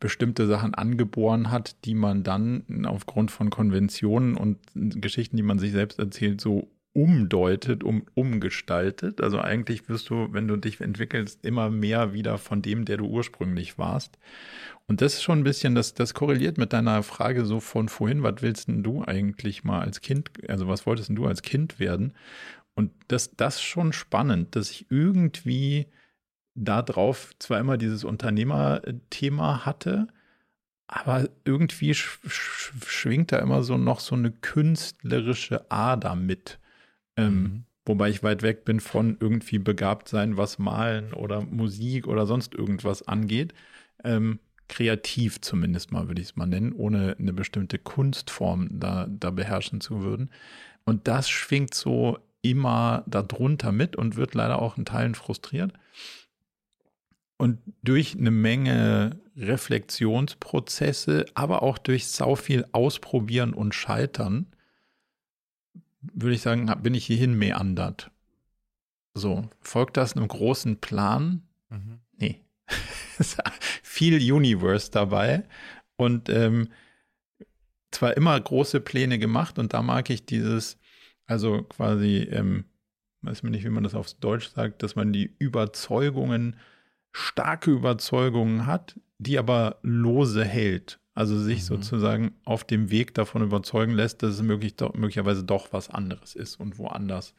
[0.01, 5.73] bestimmte Sachen angeboren hat, die man dann aufgrund von Konventionen und Geschichten, die man sich
[5.73, 9.21] selbst erzählt, so umdeutet, um, umgestaltet.
[9.21, 13.05] Also eigentlich wirst du, wenn du dich entwickelst, immer mehr wieder von dem, der du
[13.05, 14.19] ursprünglich warst.
[14.87, 18.23] Und das ist schon ein bisschen, das, das korreliert mit deiner Frage so von vorhin,
[18.23, 21.79] was willst denn du eigentlich mal als Kind, also was wolltest denn du als Kind
[21.79, 22.15] werden?
[22.75, 25.89] Und das, das ist schon spannend, dass ich irgendwie
[26.55, 30.09] da drauf zwar immer dieses Unternehmerthema hatte,
[30.87, 32.21] aber irgendwie sch
[32.87, 36.59] schwingt da immer so noch so eine künstlerische Ader mit.
[37.17, 37.65] Ähm, mhm.
[37.87, 42.53] Wobei ich weit weg bin von irgendwie begabt sein, was Malen oder Musik oder sonst
[42.53, 43.55] irgendwas angeht.
[44.03, 49.31] Ähm, kreativ zumindest mal, würde ich es mal nennen, ohne eine bestimmte Kunstform da, da
[49.31, 50.31] beherrschen zu würden.
[50.85, 55.73] Und das schwingt so immer darunter mit und wird leider auch in Teilen frustriert.
[57.39, 64.47] Und durch eine Menge Reflexionsprozesse, aber auch durch sau viel Ausprobieren und Scheitern,
[66.15, 68.11] würde ich sagen, bin ich hierhin meandert.
[69.15, 71.43] So, folgt das einem großen Plan?
[71.71, 72.01] Mhm.
[72.17, 72.41] Nee.
[73.83, 75.45] viel Universe dabei
[75.97, 76.69] und ähm,
[77.91, 80.79] zwar immer große Pläne gemacht und da mag ich dieses,
[81.27, 82.65] also quasi, ähm,
[83.23, 86.57] weiß man nicht, wie man das auf Deutsch sagt, dass man die Überzeugungen,
[87.13, 91.01] starke Überzeugungen hat, die aber lose hält.
[91.17, 91.65] Also sich mhm.
[91.65, 96.35] sozusagen auf dem Weg davon überzeugen lässt, dass es möglich, doch, möglicherweise doch was anderes
[96.35, 97.35] ist und woanders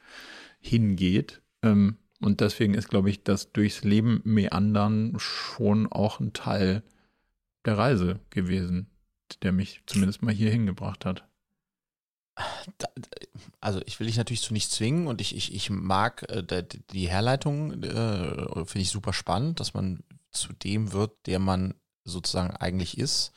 [0.59, 1.43] hingeht.
[1.61, 6.81] Ähm, und deswegen ist, glaube ich, das durchs Leben meandern schon auch ein Teil
[7.65, 8.89] der Reise gewesen,
[9.43, 11.27] der mich zumindest mal hier hingebracht hat.
[13.61, 17.09] Also ich will dich natürlich zu nichts zwingen und ich, ich, ich mag äh, die
[17.09, 21.75] Herleitung, äh, finde ich super spannend, dass man zu dem wird, der man
[22.07, 23.31] sozusagen eigentlich ist.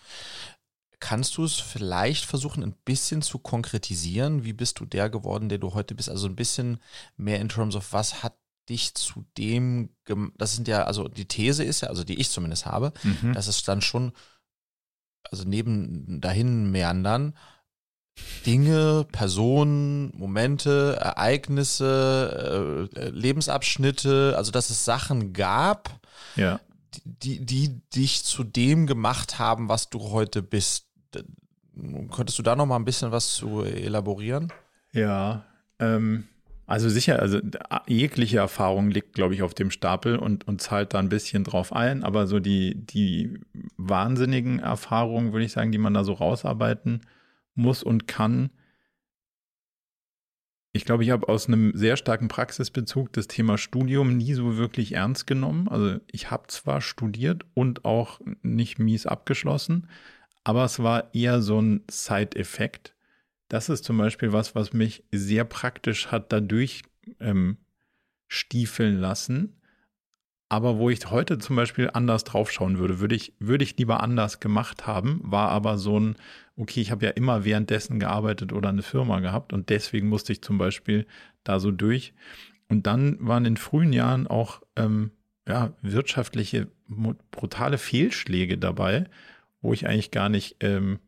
[1.00, 4.44] Kannst du es vielleicht versuchen, ein bisschen zu konkretisieren?
[4.44, 6.11] Wie bist du der geworden, der du heute bist?
[6.11, 6.78] Also ein bisschen
[7.16, 8.35] mehr in terms of, was hat
[8.68, 9.90] dich zu dem,
[10.37, 13.33] das sind ja, also die These ist ja, also die ich zumindest habe, mhm.
[13.33, 14.12] dass es dann schon,
[15.30, 17.35] also neben dahin meandern,
[18.44, 25.98] Dinge, Personen, Momente, Ereignisse, äh, Lebensabschnitte, also dass es Sachen gab,
[26.37, 26.61] ja
[27.05, 30.87] die, die dich zu dem gemacht haben, was du heute bist.
[32.11, 34.53] Könntest du da noch mal ein bisschen was zu elaborieren?
[34.92, 35.44] Ja,
[35.79, 36.24] ähm,
[36.70, 37.40] also sicher, also
[37.88, 41.72] jegliche Erfahrung liegt, glaube ich, auf dem Stapel und, und zahlt da ein bisschen drauf
[41.72, 43.40] ein, aber so die, die
[43.76, 47.00] wahnsinnigen Erfahrungen, würde ich sagen, die man da so rausarbeiten
[47.57, 48.50] muss und kann,
[50.72, 54.92] ich glaube, ich habe aus einem sehr starken Praxisbezug das Thema Studium nie so wirklich
[54.92, 55.68] ernst genommen.
[55.68, 59.88] Also ich habe zwar studiert und auch nicht mies abgeschlossen,
[60.44, 62.94] aber es war eher so ein Side-Effekt.
[63.48, 66.83] Das ist zum Beispiel was, was mich sehr praktisch hat dadurch
[67.18, 67.56] ähm,
[68.28, 69.60] stiefeln lassen,
[70.50, 74.40] aber wo ich heute zum Beispiel anders draufschauen würde, würde ich, würde ich lieber anders
[74.40, 76.16] gemacht haben, war aber so ein,
[76.56, 80.42] okay, ich habe ja immer währenddessen gearbeitet oder eine Firma gehabt und deswegen musste ich
[80.42, 81.06] zum Beispiel
[81.44, 82.14] da so durch.
[82.68, 85.12] Und dann waren in frühen Jahren auch ähm,
[85.46, 86.66] ja, wirtschaftliche
[87.30, 89.04] brutale Fehlschläge dabei,
[89.62, 90.98] wo ich eigentlich gar nicht ähm,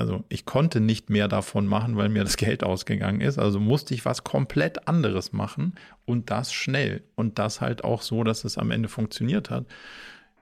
[0.00, 3.38] also ich konnte nicht mehr davon machen, weil mir das Geld ausgegangen ist.
[3.38, 5.74] Also musste ich was komplett anderes machen
[6.06, 7.02] und das schnell.
[7.16, 9.66] Und das halt auch so, dass es am Ende funktioniert hat.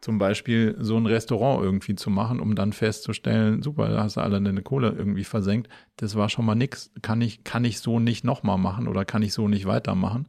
[0.01, 4.21] Zum Beispiel so ein Restaurant irgendwie zu machen, um dann festzustellen, super, da hast du
[4.21, 5.69] alle deine Kohle irgendwie versenkt.
[5.97, 6.93] Das war schon mal nix.
[7.03, 10.29] Kann ich, kann ich so nicht nochmal machen oder kann ich so nicht weitermachen?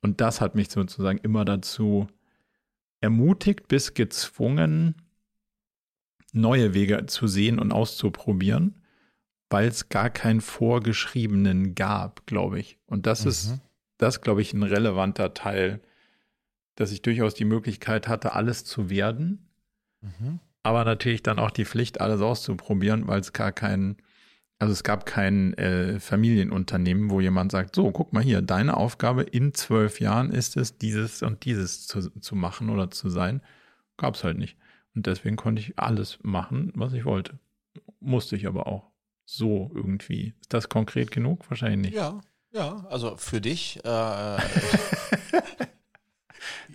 [0.00, 2.06] Und das hat mich sozusagen immer dazu
[3.02, 4.94] ermutigt bis gezwungen,
[6.34, 8.82] neue Wege zu sehen und auszuprobieren,
[9.50, 12.78] weil es gar keinen vorgeschriebenen gab, glaube ich.
[12.86, 13.30] Und das mhm.
[13.30, 13.60] ist,
[13.98, 15.80] das glaube ich, ein relevanter Teil,
[16.74, 19.48] dass ich durchaus die Möglichkeit hatte, alles zu werden,
[20.00, 20.40] mhm.
[20.62, 23.96] aber natürlich dann auch die Pflicht, alles auszuprobieren, weil es gar keinen
[24.58, 29.22] also es gab kein äh, Familienunternehmen, wo jemand sagt, so, guck mal hier, deine Aufgabe
[29.22, 33.42] in zwölf Jahren ist es, dieses und dieses zu, zu machen oder zu sein.
[33.96, 34.56] Gab es halt nicht.
[34.94, 37.38] Und deswegen konnte ich alles machen, was ich wollte.
[38.00, 38.90] Musste ich aber auch.
[39.24, 40.34] So irgendwie.
[40.40, 41.48] Ist das konkret genug?
[41.50, 41.94] Wahrscheinlich nicht.
[41.94, 42.20] Ja,
[42.52, 42.86] ja.
[42.90, 43.78] Also für dich.
[43.84, 43.88] Äh,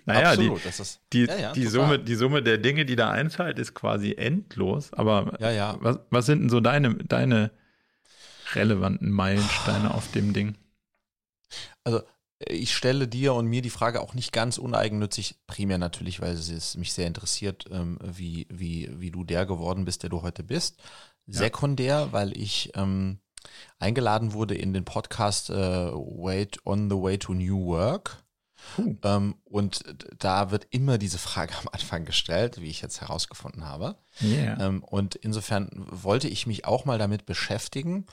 [0.04, 3.10] naja, Absolut, die, ist, die, ja, ja, die, Summe, die Summe der Dinge, die da
[3.10, 4.92] einzahlt, ist quasi endlos.
[4.92, 5.76] Aber ja, ja.
[5.80, 7.52] Was, was sind denn so deine, deine
[8.54, 10.56] relevanten Meilensteine auf dem Ding?
[11.84, 12.02] Also
[12.46, 16.76] ich stelle dir und mir die Frage auch nicht ganz uneigennützig, primär natürlich, weil es
[16.76, 20.82] mich sehr interessiert, ähm, wie, wie, wie du der geworden bist, der du heute bist.
[21.26, 23.20] Sekundär, weil ich ähm,
[23.78, 28.24] eingeladen wurde in den Podcast äh, Wait on the Way to New Work.
[28.78, 28.94] Uh.
[29.02, 29.82] Ähm, und
[30.18, 33.96] da wird immer diese Frage am Anfang gestellt, wie ich jetzt herausgefunden habe.
[34.22, 34.66] Yeah.
[34.66, 38.06] Ähm, und insofern wollte ich mich auch mal damit beschäftigen.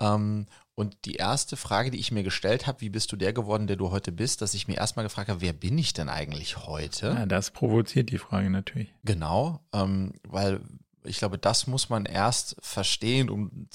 [0.00, 3.66] Ähm, und die erste Frage, die ich mir gestellt habe, wie bist du der geworden,
[3.66, 6.66] der du heute bist, dass ich mir erstmal gefragt habe, wer bin ich denn eigentlich
[6.66, 7.08] heute?
[7.08, 8.94] Ja, das provoziert die Frage natürlich.
[9.04, 10.62] Genau, ähm, weil
[11.04, 13.68] ich glaube, das muss man erst verstehen, um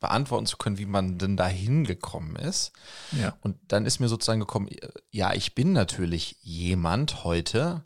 [0.00, 2.72] beantworten zu können, wie man denn da hingekommen ist.
[3.12, 3.34] Ja.
[3.42, 4.68] Und dann ist mir sozusagen gekommen,
[5.10, 7.84] ja, ich bin natürlich jemand heute,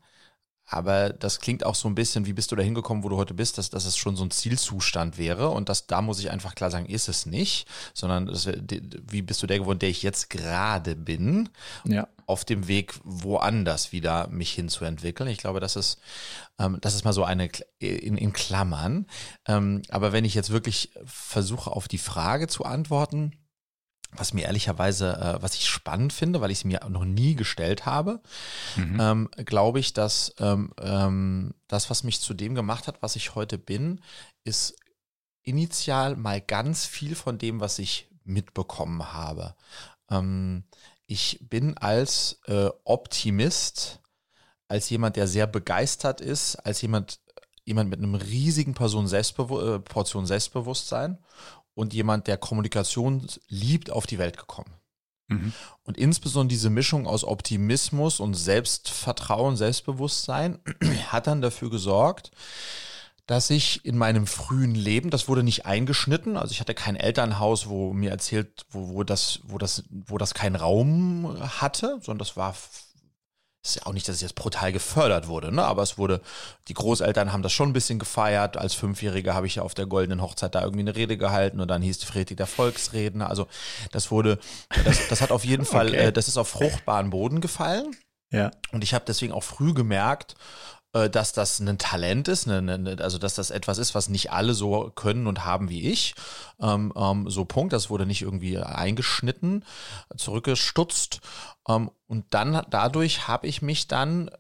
[0.71, 3.33] aber das klingt auch so ein bisschen, wie bist du da hingekommen, wo du heute
[3.35, 5.49] bist, dass, dass es schon so ein Zielzustand wäre.
[5.49, 9.43] Und das, da muss ich einfach klar sagen, ist es nicht, sondern das, wie bist
[9.43, 11.49] du der geworden, der ich jetzt gerade bin,
[11.85, 12.07] Ja.
[12.27, 15.31] auf dem Weg woanders wieder mich hinzuentwickeln.
[15.31, 15.99] Ich glaube, das ist,
[16.59, 19.07] ähm, das ist mal so eine in, in Klammern.
[19.47, 23.33] Ähm, aber wenn ich jetzt wirklich versuche, auf die Frage zu antworten,
[24.13, 27.87] was mir ehrlicherweise, äh, was ich spannend finde, weil ich sie mir noch nie gestellt
[27.87, 28.21] habe,
[28.77, 29.01] Mhm.
[29.01, 33.35] ähm, glaube ich, dass ähm, ähm, das, was mich zu dem gemacht hat, was ich
[33.35, 34.01] heute bin,
[34.45, 34.75] ist
[35.43, 39.55] initial mal ganz viel von dem, was ich mitbekommen habe.
[40.11, 40.65] Ähm,
[41.07, 44.01] ich bin als äh, Optimist,
[44.69, 47.21] als jemand, der sehr begeistert ist, als jemand,
[47.65, 51.19] jemand mit einem riesigen Person Selbstbewu äh, Portion Selbstbewusstsein
[51.79, 54.75] und jemand, der Kommunikation liebt, auf die Welt gekommen.
[55.29, 55.53] Mhm.
[55.85, 60.59] Und insbesondere diese Mischung aus Optimismus und Selbstvertrauen, Selbstbewusstsein
[61.13, 62.33] hat dann dafür gesorgt,
[63.27, 67.69] dass ich in meinem frühen Leben, das wurde nicht eingeschnitten, also ich hatte kein Elternhaus,
[67.69, 72.37] wo mir erzählt, wo, wo das, wo das, wo das keinen Raum hatte, sondern das
[72.37, 72.57] war
[73.71, 75.65] ist ja auch nicht, dass es jetzt brutal gefördert wurde, ne?
[75.65, 76.21] aber es wurde,
[76.69, 78.57] die Großeltern haben das schon ein bisschen gefeiert.
[78.57, 81.69] Als Fünfjähriger habe ich ja auf der goldenen Hochzeit da irgendwie eine Rede gehalten und
[81.69, 83.29] dann hieß Friedrich der Volksredner.
[83.29, 83.47] Also
[83.93, 84.39] das wurde,
[84.85, 85.97] das, das hat auf jeden Fall, Okay.
[86.07, 87.97] äh, das ist auf fruchtbaren Boden gefallen.
[88.31, 88.51] Ja.
[88.73, 90.35] Und ich habe deswegen auch früh gemerkt,
[90.93, 94.33] dass das ein Talent ist, ne, ne, ne, also dass das etwas ist, was nicht
[94.33, 96.15] alle so können und haben wie ich.
[96.61, 99.65] Ähm, ähm, so Punkt, das wurde nicht irgendwie eingeschnitten,
[100.17, 101.21] zurückgestutzt.
[101.69, 104.31] Ähm, und dann dadurch habe ich mich dann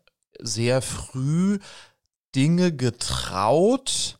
[0.40, 1.58] sehr früh
[2.34, 4.17] Dinge getraut,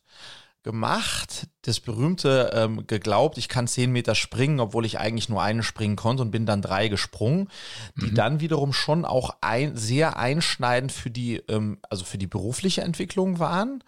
[0.63, 5.63] gemacht, das berühmte ähm, geglaubt, ich kann zehn Meter springen, obwohl ich eigentlich nur eine
[5.63, 7.49] springen konnte und bin dann drei gesprungen,
[7.95, 12.81] die dann wiederum schon auch ein, sehr einschneidend für die, ähm, also für die berufliche
[12.81, 13.83] Entwicklung waren,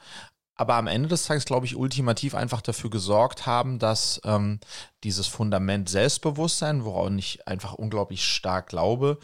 [0.61, 4.59] aber am Ende des Tages, glaube ich, ultimativ einfach dafür gesorgt haben, dass ähm,
[5.03, 9.17] dieses Fundament Selbstbewusstsein, woran ich einfach unglaublich stark glaube,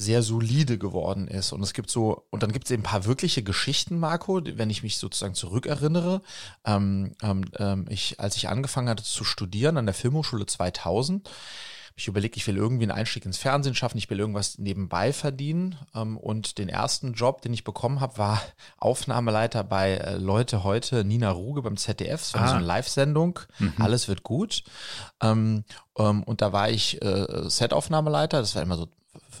[0.00, 1.52] sehr solide geworden ist.
[1.52, 4.70] Und es gibt so, und dann gibt es eben ein paar wirkliche Geschichten, Marco, wenn
[4.70, 6.22] ich mich sozusagen zurückerinnere.
[6.64, 11.98] Ähm, ähm, ähm, ich, als ich angefangen hatte zu studieren an der Filmhochschule 2000, habe
[11.98, 15.76] ich überlegt, ich will irgendwie einen Einstieg ins Fernsehen schaffen, ich will irgendwas nebenbei verdienen.
[15.94, 18.40] Ähm, und den ersten Job, den ich bekommen habe, war
[18.78, 22.22] Aufnahmeleiter bei äh, Leute heute, Nina Ruge beim ZDF.
[22.22, 22.48] Es war Ah.
[22.48, 23.40] so eine Live-Sendung,
[23.78, 24.62] alles wird gut.
[25.22, 28.88] Ähm, und da war ich äh, Set-Aufnahmeleiter, das war immer so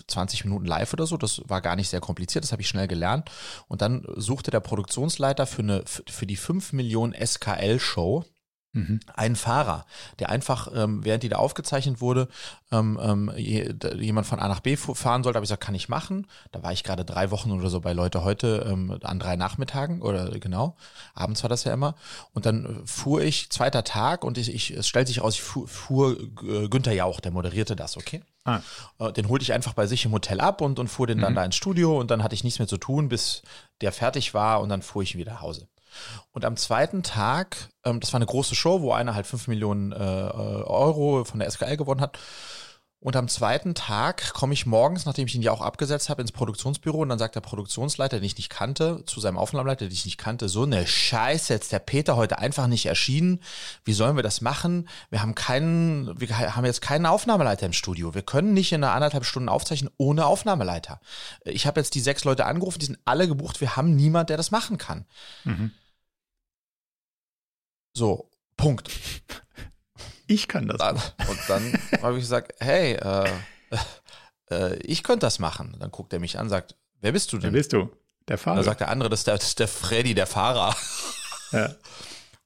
[0.06, 2.88] 20 Minuten live oder so, das war gar nicht sehr kompliziert, das habe ich schnell
[2.88, 3.30] gelernt.
[3.68, 8.24] Und dann suchte der Produktionsleiter für, eine, für die 5 Millionen SKL-Show
[8.72, 9.00] Mhm.
[9.16, 9.84] einen Fahrer,
[10.20, 12.28] der einfach, ähm, während die da aufgezeichnet wurde,
[12.70, 15.74] ähm, ähm, je, da- jemand von A nach B fahren sollte, habe ich gesagt, kann
[15.74, 16.28] ich machen.
[16.52, 20.02] Da war ich gerade drei Wochen oder so bei Leute heute ähm, an drei Nachmittagen
[20.02, 20.76] oder genau,
[21.14, 21.96] abends war das ja immer.
[22.32, 25.42] Und dann äh, fuhr ich, zweiter Tag und ich, ich es stellt sich raus, ich
[25.42, 28.22] fuhr, fuhr äh, Günther Jauch, der moderierte das, okay?
[28.44, 28.60] Ah,
[29.00, 31.34] Äh, Den holte ich einfach bei sich im Hotel ab und, und fuhr den dann
[31.34, 33.42] da ins Studio und dann hatte ich nichts mehr zu tun, bis
[33.80, 35.66] der fertig war und dann fuhr ich wieder nach Hause.
[36.32, 39.92] Und am zweiten Tag, ähm, das war eine große Show, wo einer halt 5 Millionen
[39.92, 42.18] äh, äh, Euro von der SKL gewonnen hat.
[43.02, 46.32] Und am zweiten Tag komme ich morgens, nachdem ich ihn ja auch abgesetzt habe, ins
[46.32, 50.04] Produktionsbüro und dann sagt der Produktionsleiter, den ich nicht kannte, zu seinem Aufnahmeleiter, den ich
[50.04, 53.40] nicht kannte, so eine Scheiße, jetzt der Peter heute einfach nicht erschienen.
[53.84, 54.86] Wie sollen wir das machen?
[55.08, 58.14] Wir haben keinen, wir haben jetzt keinen Aufnahmeleiter im Studio.
[58.14, 61.00] Wir können nicht in einer anderthalb Stunden aufzeichnen ohne Aufnahmeleiter.
[61.44, 63.62] Ich habe jetzt die sechs Leute angerufen, die sind alle gebucht.
[63.62, 65.06] Wir haben niemand, der das machen kann.
[65.44, 65.70] mhm.
[67.92, 68.90] So, Punkt.
[70.26, 70.78] Ich kann das.
[70.78, 71.72] Dann, und dann
[72.02, 73.28] habe ich gesagt, hey, äh,
[74.50, 75.76] äh, ich könnte das machen.
[75.80, 77.52] Dann guckt er mich an, sagt, wer bist du Wer denn?
[77.52, 77.90] bist du?
[78.28, 78.62] Der Dann Fahrer.
[78.62, 80.76] sagt der andere, das ist der, das ist der Freddy, der Fahrer.
[81.52, 81.74] ja.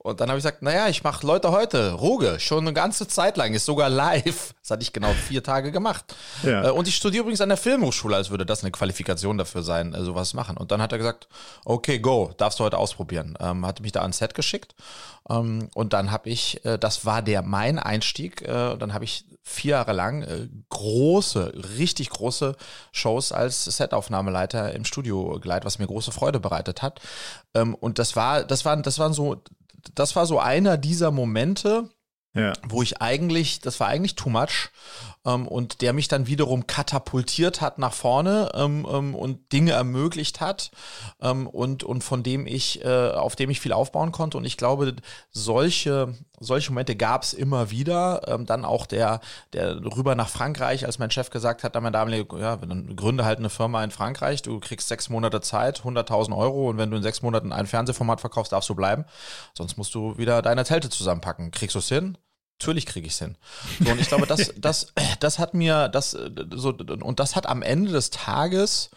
[0.07, 3.39] Und dann habe ich gesagt, naja, ich mache Leute heute, Ruge, schon eine ganze Zeit
[3.39, 4.55] lang, ist sogar live.
[4.65, 6.15] Das hatte ich genau vier Tage gemacht.
[6.43, 6.69] Ja.
[6.69, 9.93] Äh, und ich studiere übrigens an der Filmhochschule, als würde das eine Qualifikation dafür sein,
[9.93, 10.57] äh, sowas machen.
[10.57, 11.29] Und dann hat er gesagt,
[11.67, 13.37] okay, go, darfst du heute ausprobieren.
[13.41, 14.75] Ähm, hatte mich da ans Set geschickt.
[15.29, 19.27] Ähm, und dann habe ich, äh, das war der mein Einstieg, äh, dann habe ich
[19.43, 22.57] vier Jahre lang äh, große, richtig große
[22.93, 27.01] Shows als Setaufnahmeleiter im Studio geleitet, was mir große Freude bereitet hat.
[27.55, 29.43] Ähm, und das war, das waren, das waren so,
[29.95, 31.91] das war so einer dieser Momente,
[32.35, 32.53] ja.
[32.69, 34.71] wo ich eigentlich, das war eigentlich too much
[35.25, 40.41] ähm, und der mich dann wiederum katapultiert hat nach vorne ähm, ähm, und Dinge ermöglicht
[40.41, 40.71] hat
[41.21, 44.37] ähm, und, und von dem ich, äh, auf dem ich viel aufbauen konnte.
[44.37, 44.97] Und ich glaube,
[45.31, 48.23] solche, solche Momente gab es immer wieder.
[48.27, 49.21] Ähm, dann auch der,
[49.53, 53.39] der rüber nach Frankreich, als mein Chef gesagt hat, mein damalige, ja, dann gründe halt
[53.39, 57.03] eine Firma in Frankreich, du kriegst sechs Monate Zeit, 100.000 Euro und wenn du in
[57.03, 59.05] sechs Monaten ein Fernsehformat verkaufst, darfst du bleiben.
[59.55, 61.51] Sonst musst du wieder deine Zelte zusammenpacken.
[61.51, 62.19] Kriegst du es hin?
[62.61, 63.37] Natürlich kriege ich es hin.
[63.85, 66.17] So, und ich glaube, das, das, das hat mir, das,
[66.53, 68.91] so, und das hat am Ende des Tages,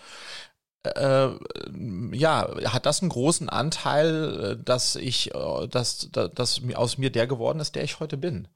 [0.96, 5.32] äh, ja, hat das einen großen Anteil, dass ich,
[5.70, 8.48] dass, dass, dass aus mir der geworden ist, der ich heute bin.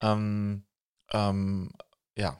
[0.00, 0.64] Ähm,
[1.12, 1.70] ähm,
[2.16, 2.38] ja.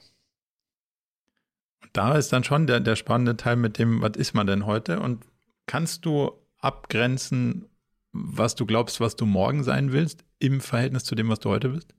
[1.93, 4.99] Da ist dann schon der, der spannende Teil mit dem, was ist man denn heute?
[4.99, 5.25] Und
[5.65, 7.65] kannst du abgrenzen,
[8.11, 11.69] was du glaubst, was du morgen sein willst, im Verhältnis zu dem, was du heute
[11.69, 11.93] bist?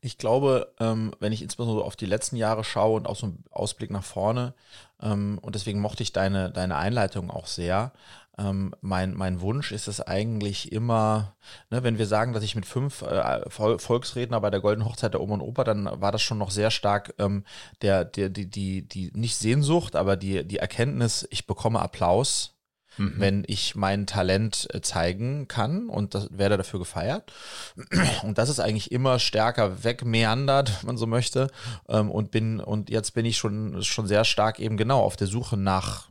[0.00, 3.44] Ich glaube, ähm, wenn ich insbesondere auf die letzten Jahre schaue und auch so einen
[3.50, 4.54] Ausblick nach vorne,
[5.02, 7.92] ähm, und deswegen mochte ich deine, deine Einleitung auch sehr,
[8.38, 11.34] ähm, mein, mein Wunsch ist es eigentlich immer,
[11.70, 15.20] ne, wenn wir sagen, dass ich mit fünf äh, Volksredner bei der Golden Hochzeit der
[15.20, 17.44] Oma und Opa, dann war das schon noch sehr stark ähm,
[17.82, 22.57] der, der, die, die, die, nicht Sehnsucht, aber die, die Erkenntnis, ich bekomme Applaus
[22.98, 23.14] mhm.
[23.16, 27.32] wenn ich mein Talent äh, zeigen kann und das werde dafür gefeiert.
[28.22, 31.48] Und das ist eigentlich immer stärker wegmeandert, wenn man so möchte.
[31.88, 35.26] Ähm, und bin, und jetzt bin ich schon, schon sehr stark eben genau auf der
[35.26, 36.08] Suche nach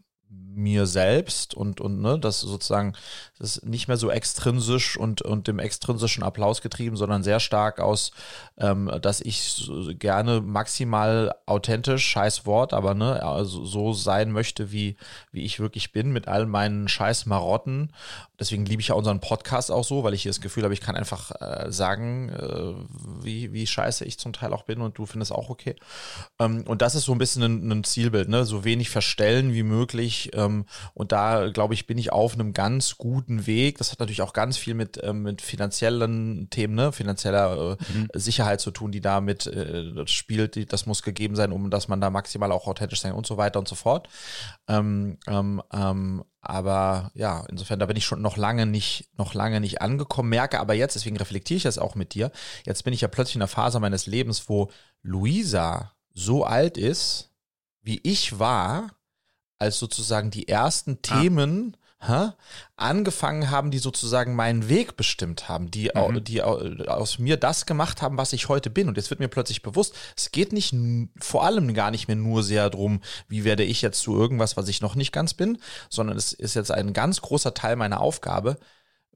[0.58, 2.94] mir selbst und, und ne, das sozusagen
[3.40, 7.80] das ist nicht mehr so extrinsisch und, und dem extrinsischen Applaus getrieben, sondern sehr stark
[7.80, 8.12] aus,
[8.58, 14.98] ähm, dass ich gerne maximal authentisch, scheiß Wort, aber ne, also so sein möchte, wie,
[15.32, 17.92] wie ich wirklich bin, mit all meinen scheiß Marotten.
[18.40, 20.82] Deswegen liebe ich ja unseren Podcast auch so, weil ich hier das Gefühl habe, ich
[20.82, 25.08] kann einfach äh, sagen, äh, wie, wie scheiße ich zum Teil auch bin und du
[25.08, 25.76] findest auch okay.
[26.38, 28.46] Ähm, und das ist so ein bisschen ein, ein Zielbild, ne?
[28.46, 30.32] So wenig verstellen wie möglich.
[30.34, 33.80] Ähm, und da, glaube ich, bin ich auf einem ganz guten Weg.
[33.80, 36.92] Das hat natürlich auch ganz viel mit, ähm, mit finanziellen Themen, ne?
[36.92, 38.08] finanzieller äh, mhm.
[38.14, 40.72] Sicherheit zu tun, die damit äh, spielt.
[40.72, 43.58] Das muss gegeben sein, um dass man da maximal auch authentisch sein und so weiter
[43.58, 44.10] und so fort.
[44.68, 49.60] Ähm, ähm, ähm, aber ja, insofern, da bin ich schon noch lange nicht, noch lange
[49.60, 52.32] nicht angekommen, merke aber jetzt, deswegen reflektiere ich das auch mit dir.
[52.66, 54.72] Jetzt bin ich ja plötzlich in einer Phase meines Lebens, wo
[55.02, 57.32] Luisa so alt ist,
[57.82, 58.92] wie ich war,
[59.60, 61.22] als sozusagen die ersten ah.
[61.22, 62.36] Themen ha,
[62.76, 66.24] angefangen haben, die sozusagen meinen Weg bestimmt haben, die, mhm.
[66.24, 68.88] die aus mir das gemacht haben, was ich heute bin.
[68.88, 70.76] Und jetzt wird mir plötzlich bewusst, es geht nicht
[71.20, 74.68] vor allem gar nicht mehr nur sehr darum, wie werde ich jetzt zu irgendwas, was
[74.68, 75.58] ich noch nicht ganz bin,
[75.90, 78.58] sondern es ist jetzt ein ganz großer Teil meiner Aufgabe,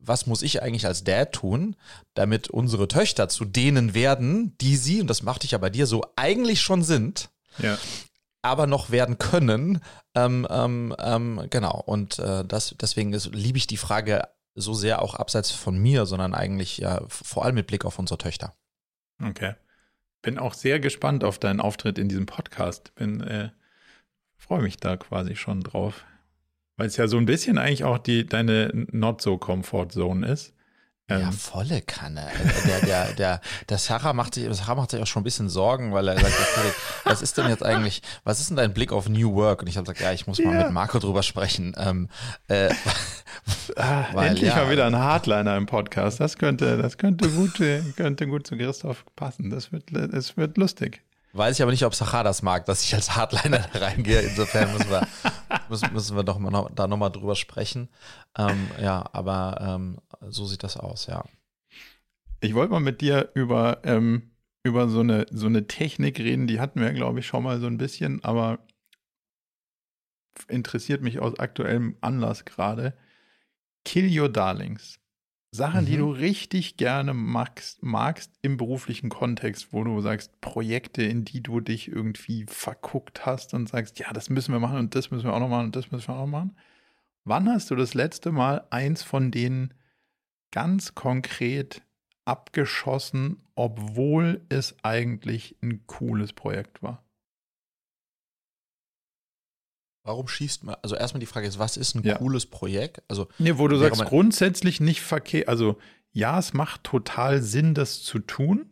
[0.04, 1.76] was muss ich eigentlich als Dad tun,
[2.16, 5.86] damit unsere Töchter zu denen werden, die sie, und das machte ich ja bei dir
[5.86, 7.30] so, eigentlich schon sind.
[7.60, 7.78] Ja
[8.42, 9.82] aber noch werden können.
[10.16, 11.82] Ähm, ähm, ähm, genau.
[11.86, 14.24] Und äh, das, deswegen liebe ich die Frage
[14.56, 18.18] so sehr auch abseits von mir, sondern eigentlich ja vor allem mit Blick auf unsere
[18.18, 18.56] Töchter.
[19.24, 19.56] Okay.
[20.22, 22.94] Bin auch sehr gespannt auf deinen Auftritt in diesem Podcast.
[22.96, 23.50] Bin, äh,
[24.38, 26.06] freue mich da quasi schon drauf.
[26.78, 30.54] Weil es ja so ein bisschen eigentlich auch die, deine Not-so-Comfort-Zone ist.
[31.20, 31.34] Ja, ähm.
[31.34, 32.22] volle Kanne.
[32.22, 35.49] Äh, der, der, der, der Sarah macht sich, Sarah macht sich auch schon ein bisschen
[35.49, 36.36] Sorgen, weil er sagt,
[37.03, 39.62] was ist denn jetzt eigentlich, was ist denn dein Blick auf New Work?
[39.62, 40.64] Und ich habe gesagt, ja, ich muss mal ja.
[40.64, 41.74] mit Marco drüber sprechen.
[41.78, 42.09] Ähm,
[42.47, 42.70] äh,
[43.76, 46.20] ah, weil, Endlich ja, mal wieder ein Hardliner im Podcast.
[46.20, 47.62] Das könnte, das könnte gut,
[47.95, 49.49] könnte gut zu Christoph passen.
[49.49, 51.01] Das wird, es wird lustig.
[51.34, 54.22] Weiß ich aber nicht, ob Sachar das mag, dass ich als Hardliner reingehe.
[54.22, 55.08] Insofern müssen wir,
[55.70, 57.90] müssen, müssen wir doch mal noch, da nochmal drüber sprechen.
[58.38, 61.24] Ähm, ja, aber ähm, so sieht das aus, ja.
[62.42, 64.32] Ich wollte mal mit dir über, ähm,
[64.64, 67.68] über so, eine, so eine Technik reden, die hatten wir, glaube ich, schon mal so
[67.68, 68.60] ein bisschen, aber
[70.48, 72.98] interessiert mich aus aktuellem Anlass gerade.
[73.86, 75.01] Kill Your Darlings.
[75.54, 75.86] Sachen, mhm.
[75.86, 81.43] die du richtig gerne magst, magst im beruflichen Kontext, wo du sagst, Projekte, in die
[81.43, 85.26] du dich irgendwie verguckt hast und sagst, ja, das müssen wir machen und das müssen
[85.26, 86.56] wir auch noch machen und das müssen wir auch noch machen.
[87.26, 89.74] Wann hast du das letzte Mal eins von denen
[90.52, 91.82] ganz konkret
[92.24, 97.04] abgeschossen, obwohl es eigentlich ein cooles Projekt war?
[100.12, 100.76] Warum schießt man?
[100.82, 102.18] Also erstmal die Frage ist, was ist ein Ja.
[102.18, 103.01] cooles Projekt?
[103.07, 105.47] Also Nee, wo du sagst, grundsätzlich nicht verkehrt.
[105.47, 105.78] Also,
[106.12, 108.70] ja, es macht total Sinn, das zu tun,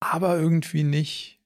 [0.00, 1.40] aber irgendwie nicht.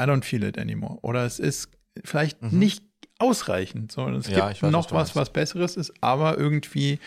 [0.00, 0.98] I don't feel it anymore.
[1.02, 1.68] Oder es ist
[2.02, 2.58] vielleicht Mhm.
[2.58, 2.84] nicht
[3.18, 6.98] ausreichend, sondern es Ja, gibt weiß, noch was, was Besseres ist, aber irgendwie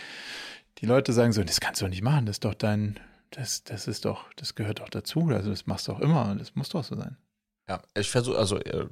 [0.77, 2.99] die Leute sagen so, das kannst du doch nicht machen, das ist doch dein,
[3.31, 6.53] das, das ist doch, das gehört doch dazu, also das machst du doch immer, das
[6.55, 7.15] muss doch so sein.
[7.71, 8.87] Ja, ich versuche, also äh,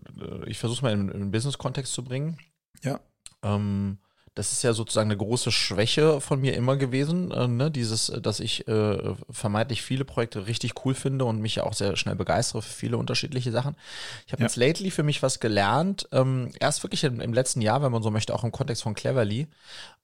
[0.46, 2.38] ich versuche es mal in, in den Business-Kontext zu bringen.
[2.84, 3.00] Ja.
[3.44, 3.98] Ähm,
[4.36, 7.70] das ist ja sozusagen eine große Schwäche von mir immer gewesen, äh, ne?
[7.72, 11.74] dieses, äh, dass ich äh, vermeintlich viele Projekte richtig cool finde und mich ja auch
[11.74, 13.76] sehr schnell begeistere für viele unterschiedliche Sachen.
[14.28, 14.48] Ich habe Ja.
[14.48, 18.04] jetzt lately für mich was gelernt, ähm, erst wirklich im, im letzten Jahr, wenn man
[18.04, 19.48] so möchte, auch im Kontext von Cleverly,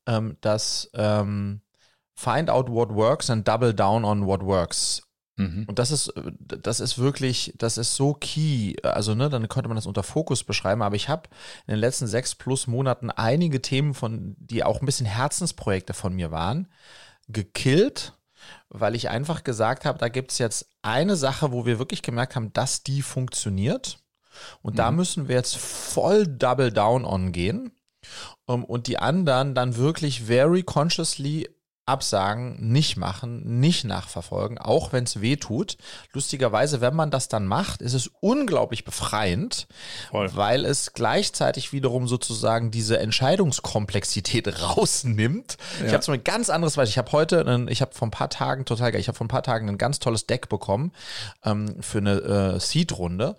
[0.05, 1.61] ähm, dass ähm,
[2.13, 5.04] find out what works and double down on what works
[5.37, 5.65] Mhm.
[5.67, 8.75] und das ist, das ist wirklich, das ist so key.
[8.83, 10.81] Also, ne, dann könnte man das unter Fokus beschreiben.
[10.81, 11.29] Aber ich habe
[11.67, 16.13] in den letzten sechs plus Monaten einige Themen von, die auch ein bisschen Herzensprojekte von
[16.13, 16.69] mir waren,
[17.27, 18.13] gekillt,
[18.69, 22.35] weil ich einfach gesagt habe, da gibt es jetzt eine Sache, wo wir wirklich gemerkt
[22.35, 23.99] haben, dass die funktioniert.
[24.61, 24.97] Und da Mhm.
[24.97, 27.71] müssen wir jetzt voll double down on gehen.
[28.45, 31.49] Um, und die anderen dann wirklich very consciously
[31.87, 35.77] absagen, nicht machen, nicht nachverfolgen, auch wenn es weh tut.
[36.13, 39.67] Lustigerweise, wenn man das dann macht, ist es unglaublich befreiend,
[40.09, 40.35] Voll.
[40.35, 45.57] weil es gleichzeitig wiederum sozusagen diese Entscheidungskomplexität rausnimmt.
[45.79, 45.93] Ich Ja.
[45.93, 46.91] habe zum Beispiel ein ganz anderes Beispiel.
[46.91, 49.25] Ich habe heute, einen, ich habe vor ein paar Tagen, total geil, ich habe vor
[49.25, 50.91] ein paar Tagen ein ganz tolles Deck bekommen
[51.43, 52.15] ähm, für eine
[52.55, 53.35] äh, Seed-Runde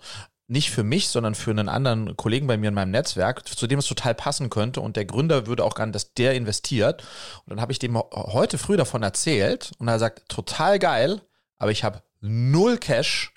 [0.47, 3.79] nicht für mich, sondern für einen anderen Kollegen bei mir in meinem Netzwerk, zu dem
[3.79, 4.79] es total passen könnte.
[4.79, 7.03] Und der Gründer würde auch gerne, dass der investiert.
[7.45, 11.21] Und dann habe ich dem heute früh davon erzählt und er sagt, total geil,
[11.57, 13.33] aber ich habe null Cash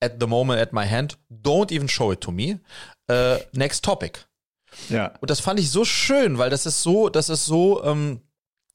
[0.00, 1.18] at the moment at my hand.
[1.30, 2.60] Don't even show it to me.
[3.08, 4.20] Äh, next topic.
[4.88, 5.12] Ja.
[5.20, 8.20] Und das fand ich so schön, weil das ist so, das ist so, ähm,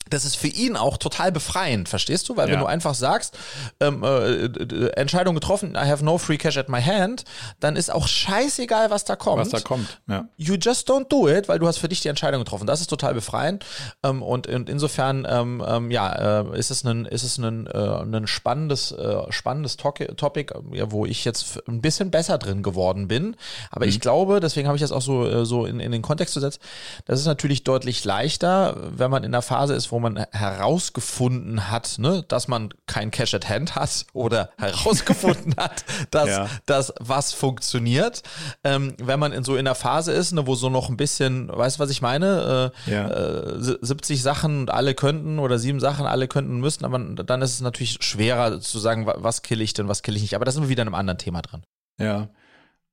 [0.10, 2.38] das ist für ihn auch total befreiend, verstehst du?
[2.38, 2.60] Weil wenn Ja.
[2.62, 3.38] du einfach sagst,
[3.80, 7.24] ähm, äh, Entscheidung getroffen, I have no free cash at my hand,
[7.60, 9.42] dann ist auch scheißegal, was da kommt.
[9.42, 10.00] Was da kommt.
[10.08, 10.28] Ja.
[10.38, 12.68] You just don't do it, weil du hast für dich die Entscheidung getroffen.
[12.68, 13.66] Das ist total befreiend.
[14.04, 17.78] Ähm, und, und insofern, ähm, ähm, ja, äh, ist es ein, ist es ein, äh,
[17.78, 23.36] ein spannendes, äh, spannendes Topic, ja, wo ich jetzt ein bisschen besser drin geworden bin.
[23.72, 26.34] Aber ich glaube, deswegen habe ich das auch so, äh, so in, in den Kontext
[26.34, 26.60] gesetzt,
[27.06, 31.98] das ist natürlich deutlich leichter, wenn man in einer Phase ist, wo man herausgefunden hat,
[32.00, 36.48] ne, dass man kein Cash at Hand hat oder herausgefunden hat, dass Ja.
[36.66, 38.22] das was funktioniert.
[38.64, 41.50] Ähm, wenn man in so in der Phase ist, ne, wo so noch ein bisschen,
[41.50, 42.74] weißt du, was ich meine?
[42.88, 43.10] Äh, Ja.
[43.10, 47.00] äh, si- 70 Sachen und alle könnten oder sieben Sachen alle könnten und müssten, aber
[47.00, 50.22] dann ist es natürlich schwerer zu sagen, wa- was kill ich denn, was kill ich
[50.22, 50.36] nicht.
[50.36, 51.64] Aber da sind wir wieder in einem anderen Thema dran.
[52.00, 52.30] Ja.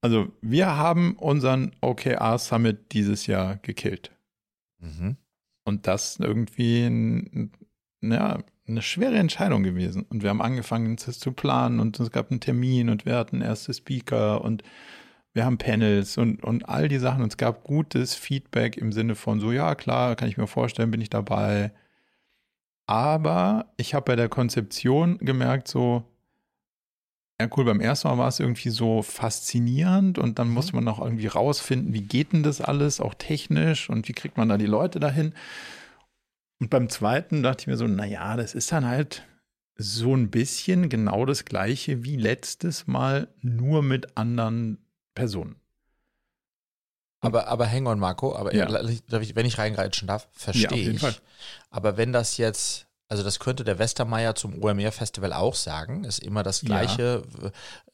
[0.03, 4.11] Also, wir haben unseren OKR Summit dieses Jahr gekillt.
[4.79, 5.17] Mhm.
[5.67, 7.51] Und das irgendwie ein,
[8.01, 8.39] ja,
[8.69, 10.07] eine schwere Entscheidung gewesen.
[10.09, 13.43] Und wir haben angefangen, das zu planen und es gab einen Termin und wir hatten
[13.43, 14.63] erste Speaker und
[15.33, 17.23] wir haben Panels und, und all die Sachen.
[17.23, 20.93] Und es gab gutes Feedback im Sinne von so, ja, klar, kann ich mir vorstellen,
[20.93, 21.73] bin ich dabei.
[22.87, 26.05] Aber ich habe bei der Konzeption gemerkt, so,
[27.41, 31.01] ja cool, beim ersten Mal war es irgendwie so faszinierend und dann musste man noch
[31.01, 34.67] irgendwie rausfinden, wie geht denn das alles, auch technisch und wie kriegt man da die
[34.67, 35.35] Leute dahin.
[36.61, 39.27] Und beim zweiten dachte ich mir so, naja, das ist dann halt
[39.77, 44.79] so ein bisschen genau das gleiche wie letztes Mal, nur mit anderen
[45.15, 45.57] Personen.
[47.21, 48.69] Aber, aber hang on, Marco, aber Ja.
[48.89, 49.03] ich,
[49.37, 51.01] wenn ich reingreitschen darf, Ja, verstehe jeden ich.
[51.01, 51.15] Fall.
[51.71, 56.43] Aber wenn das jetzt, also das könnte der Westermeier zum OMR-Festival auch sagen, ist immer
[56.43, 56.67] das Ja.
[56.67, 57.51] gleiche, w-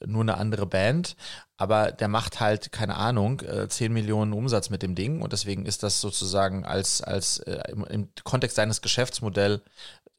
[0.07, 1.17] nur eine andere Band,
[1.57, 5.21] aber der macht halt, keine Ahnung, äh, 10 Millionen Umsatz mit dem Ding.
[5.21, 9.61] Und deswegen ist das sozusagen als, als äh, im, im Kontext seines Geschäftsmodells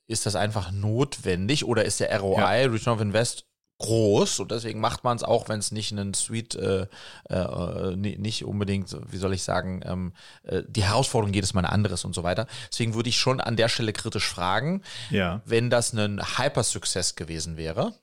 [0.07, 1.65] ist das einfach notwendig.
[1.65, 3.45] Oder ist der ROI, Return of Invest,
[3.79, 6.87] groß und deswegen macht man es auch, wenn es nicht einen Suite, äh,
[7.29, 10.13] äh, ni- nicht unbedingt, wie soll ich sagen, ähm,
[10.43, 12.47] äh, die Herausforderung jedes Mal eine andere ist und so weiter.
[12.71, 15.41] Deswegen würde ich schon an der Stelle kritisch fragen, Ja.
[15.45, 17.93] wenn das ein Hyper-Success gewesen wäre,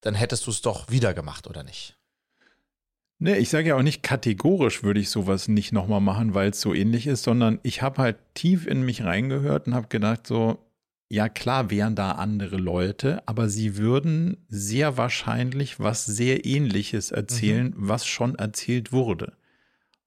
[0.00, 1.98] dann hättest du es doch wieder gemacht, oder nicht?
[3.18, 6.60] Nee, ich sage ja auch nicht kategorisch würde ich sowas nicht nochmal machen, weil es
[6.60, 10.58] so ähnlich ist, sondern ich habe halt tief in mich reingehört und habe gedacht so,
[11.14, 17.72] ja klar wären da andere Leute, aber sie würden sehr wahrscheinlich was sehr ähnliches erzählen,
[17.76, 19.34] was schon erzählt wurde.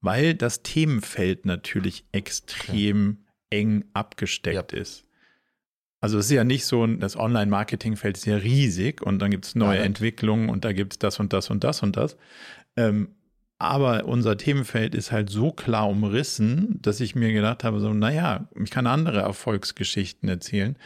[0.02, 3.60] weil das Themenfeld natürlich extrem okay.
[3.60, 4.80] eng abgesteckt ja.
[4.80, 5.06] ist.
[6.00, 9.56] Also es ist ja nicht so, das Online-Marketing-Feld ist ja riesig und dann gibt es
[9.56, 12.18] neue ja, Entwicklungen und da gibt es das und das und das und das.
[12.76, 13.16] Ähm,
[13.60, 18.48] aber unser Themenfeld ist halt so klar umrissen, dass ich mir gedacht habe, so, naja,
[18.62, 20.78] ich kann andere Erfolgsgeschichten erzählen,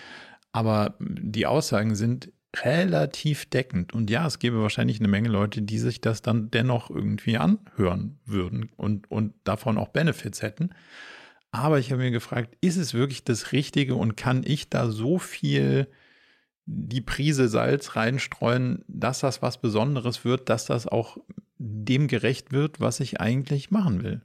[0.51, 3.93] aber die Aussagen sind relativ deckend.
[3.93, 8.19] Und ja, es gäbe wahrscheinlich eine Menge Leute, die sich das dann dennoch irgendwie anhören
[8.25, 10.71] würden und, und davon auch Benefits hätten.
[11.51, 15.17] Aber ich habe mir gefragt, ist es wirklich das Richtige und kann ich da so
[15.19, 15.87] viel
[16.65, 21.17] die Prise Salz reinstreuen, dass das was Besonderes wird, dass das auch
[21.85, 24.21] dem gerecht wird, was ich eigentlich machen will?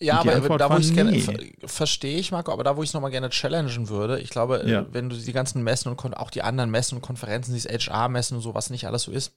[0.00, 1.18] Ja, aber da, wo ich es gerne,
[1.64, 4.70] verstehe ich, Marco, aber da, wo ich es nochmal gerne challengen würde, ich glaube, äh,
[4.70, 4.86] ja.
[4.92, 8.42] wenn du die ganzen Messen und auch die anderen Messen und Konferenzen, dieses HR-Messen und
[8.42, 9.34] so, was nicht alles so ist,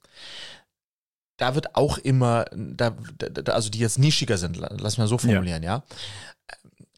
[1.38, 5.62] da wird auch immer, da, da, also die jetzt nischiger sind, lass mal so formulieren,
[5.62, 5.84] ja.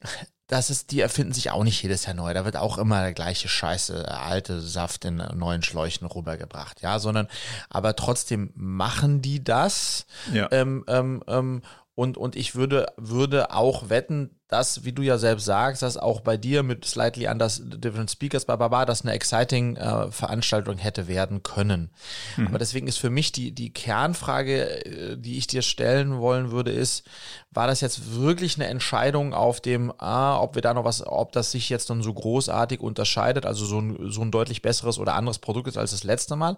[0.01, 0.09] ja.
[0.49, 2.33] Das ist, die erfinden sich auch nicht jedes Jahr neu.
[2.33, 7.27] Da wird auch immer der gleiche Scheiße, alte Saft in neuen Schläuchen rübergebracht, ja, sondern
[7.69, 10.47] aber trotzdem machen die das ja.
[10.51, 11.61] ähm, ähm, ähm,
[11.93, 16.21] und, und ich würde, würde auch wetten, dass, wie du ja selbst sagst, dass auch
[16.21, 20.77] bei dir mit slightly anders different speakers, bla, bla, bla das eine exciting äh, Veranstaltung
[20.79, 21.91] hätte werden können.
[22.35, 22.47] Mhm.
[22.47, 26.71] Aber deswegen ist für mich die, die Kernfrage, äh, die ich dir stellen wollen würde,
[26.71, 27.03] ist,
[27.51, 31.31] war das jetzt wirklich eine Entscheidung auf dem, ah, ob wir da noch was, ob
[31.31, 35.13] das sich jetzt dann so großartig unterscheidet, also so ein, so ein deutlich besseres oder
[35.13, 36.57] anderes Produkt ist als das letzte Mal?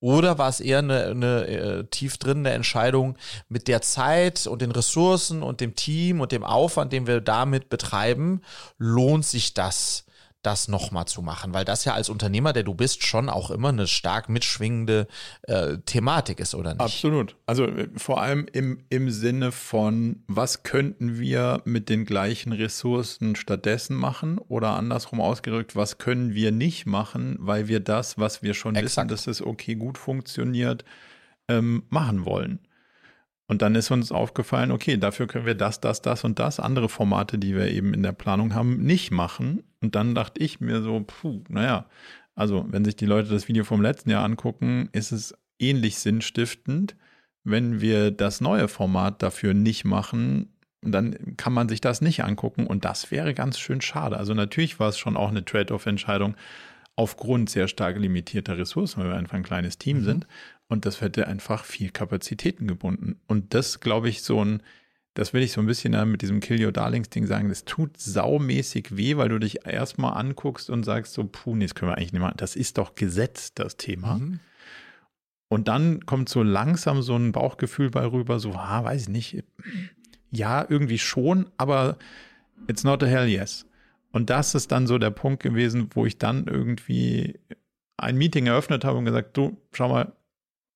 [0.00, 3.16] Oder war es eher eine, eine äh, tief drin eine Entscheidung
[3.48, 7.68] mit der Zeit und den Ressourcen und dem Team und dem Aufwand, den wir damit
[7.68, 8.40] betreiben,
[8.78, 10.04] lohnt sich das?
[10.42, 13.70] das nochmal zu machen, weil das ja als Unternehmer, der du bist, schon auch immer
[13.70, 15.08] eine stark mitschwingende
[15.42, 16.80] äh, Thematik ist, oder nicht?
[16.80, 17.36] Absolut.
[17.46, 23.34] Also äh, vor allem im, im Sinne von, was könnten wir mit den gleichen Ressourcen
[23.34, 28.54] stattdessen machen oder andersrum ausgedrückt, was können wir nicht machen, weil wir das, was wir
[28.54, 28.84] schon Exakt.
[28.84, 30.84] wissen, dass es okay gut funktioniert,
[31.48, 32.60] ähm, machen wollen.
[33.48, 36.90] Und dann ist uns aufgefallen, okay, dafür können wir das, das, das und das, andere
[36.90, 39.64] Formate, die wir eben in der Planung haben, nicht machen.
[39.80, 41.86] Und dann dachte ich mir so, puh, naja,
[42.34, 46.94] also wenn sich die Leute das Video vom letzten Jahr angucken, ist es ähnlich sinnstiftend.
[47.42, 52.66] Wenn wir das neue Format dafür nicht machen, dann kann man sich das nicht angucken
[52.66, 54.16] und das wäre ganz schön schade.
[54.18, 56.36] Also natürlich war es schon auch eine Trade-off-Entscheidung
[56.98, 60.04] aufgrund sehr stark limitierter Ressourcen, weil wir einfach ein kleines Team mhm.
[60.04, 60.26] sind.
[60.66, 63.20] Und das hätte einfach viel Kapazitäten gebunden.
[63.28, 64.64] Und das, glaube ich, so ein,
[65.14, 68.00] das will ich so ein bisschen mit diesem Kill Your Darlings Ding sagen, das tut
[68.00, 71.96] saumäßig weh, weil du dich erstmal anguckst und sagst so, puh, nee, das können wir
[71.96, 72.36] eigentlich nicht machen.
[72.36, 74.18] Das ist doch Gesetz, das Thema.
[74.18, 74.40] Mhm.
[75.46, 79.44] Und dann kommt so langsam so ein Bauchgefühl bei rüber, so, ah, weiß ich nicht.
[80.32, 81.96] Ja, irgendwie schon, aber
[82.66, 83.67] it's not a hell yes.
[84.10, 87.38] Und das ist dann so der Punkt gewesen, wo ich dann irgendwie
[87.96, 90.12] ein Meeting eröffnet habe und gesagt, du, schau mal,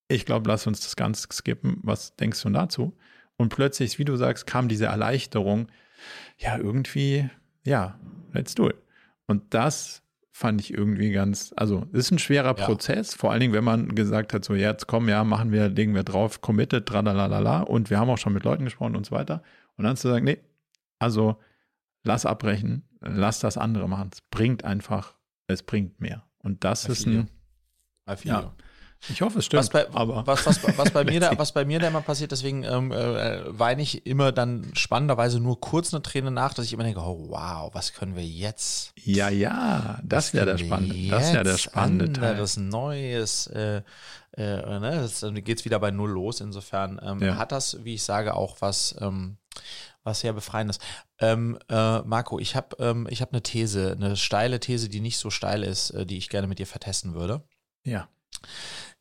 [0.09, 1.79] ich glaube, lass uns das Ganze skippen.
[1.83, 2.97] Was denkst du dazu?
[3.37, 5.69] Und plötzlich, wie du sagst, kam diese Erleichterung.
[6.37, 7.31] Ja, irgendwie,
[7.65, 7.99] ja,
[8.33, 8.77] let's do it.
[9.27, 12.65] Und das fand ich irgendwie ganz, also es ist ein schwerer ja.
[12.65, 15.95] Prozess, vor allen Dingen, wenn man gesagt hat, so jetzt komm, ja, machen wir, legen
[15.95, 19.43] wir drauf, committed, tralalala und wir haben auch schon mit Leuten gesprochen und so weiter.
[19.77, 20.39] Und dann zu sagen, nee,
[20.99, 21.37] also
[22.03, 24.11] lass abbrechen, lass das andere machen.
[24.13, 25.15] Es bringt einfach,
[25.47, 26.25] es bringt mehr.
[26.39, 27.29] Und das I ist ein,
[28.25, 28.53] ja,
[29.09, 29.61] ich hoffe, es stimmt.
[29.61, 32.31] Was bei, aber was, was, was, bei mir da, was bei mir da immer passiert,
[32.31, 36.73] deswegen ähm, äh, weine ich immer dann spannenderweise nur kurz eine Träne nach, dass ich
[36.73, 38.93] immer denke, oh wow, was können wir jetzt?
[38.97, 42.31] Ja, ja, das ist ja der spannende, das ist ja der spannende Teil.
[42.31, 43.83] Anderes, Neues, äh,
[44.37, 45.01] äh, ne?
[45.03, 46.41] Das, dann geht es wieder bei Null los.
[46.41, 47.37] Insofern ähm, ja.
[47.37, 49.37] hat das, wie ich sage, auch was, ähm,
[50.05, 50.79] was sehr befreiendes.
[51.19, 55.19] Ähm, äh, Marco, ich habe ähm, ich hab eine These, eine steile These, die nicht
[55.19, 57.43] so steil ist, äh, die ich gerne mit dir vertesten würde.
[57.85, 58.09] Ja.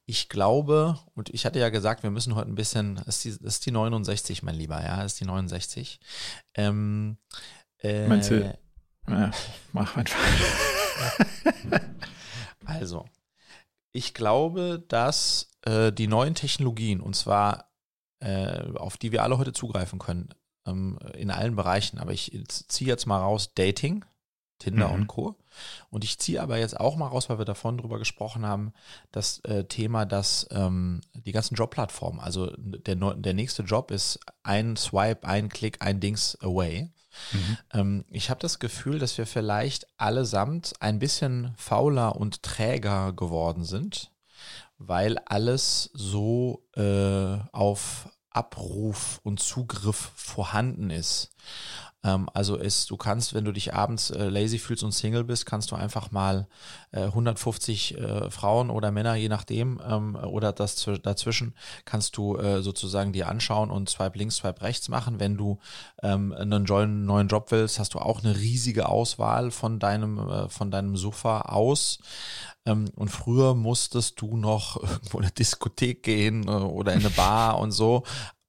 [0.05, 3.43] Ich glaube, und ich hatte ja gesagt, wir müssen heute ein bisschen, das ist die,
[3.43, 5.99] das ist die 69, mein Lieber, ja, das ist die 69.
[6.55, 7.17] Ähm,
[7.79, 8.59] äh, Meinst du?
[9.07, 9.31] Ja,
[9.71, 10.19] mach einfach.
[12.65, 13.05] also,
[13.91, 17.71] ich glaube, dass äh, die neuen Technologien, und zwar
[18.19, 20.29] äh, auf die wir alle heute zugreifen können,
[20.66, 24.05] ähm, in allen Bereichen, aber ich ziehe jetzt mal raus Dating,
[24.59, 24.93] Tinder mhm.
[24.93, 25.36] und Co.
[25.89, 28.74] Und ich ziehe aber jetzt auch mal raus, weil wir davon drüber gesprochen haben,
[29.12, 34.78] das äh, Thema, dass ähm, die ganzen Jobplattformen, also der, der nächste Job ist ein
[34.78, 36.89] Swipe, ein Klick, ein Dings away.
[37.34, 37.57] Mhm.
[37.74, 43.66] Ähm, ich habe das Gefühl, dass wir vielleicht allesamt ein bisschen fauler und träger geworden
[43.66, 44.12] sind,
[44.78, 51.32] weil alles so äh, auf Abruf und Zugriff vorhanden ist.
[52.03, 55.45] Ähm, also ist, du kannst, wenn du dich abends äh, lazy fühlst und Single bist,
[55.45, 56.47] kannst du einfach mal
[56.91, 61.53] äh, 150 äh, Frauen oder Männer, je nachdem, ähm, oder das dazwischen,
[61.86, 65.19] kannst du äh, sozusagen dir anschauen und swipe links, swipe rechts machen.
[65.19, 65.59] Wenn du
[66.01, 66.63] ähm, einen
[67.05, 71.41] neuen Job willst, hast du auch eine riesige Auswahl von deinem, äh, von deinem Sofa
[71.41, 71.99] aus.
[72.66, 77.09] Ähm, und früher musstest du noch irgendwo in eine Diskothek gehen äh, oder in eine
[77.09, 78.03] Bar und so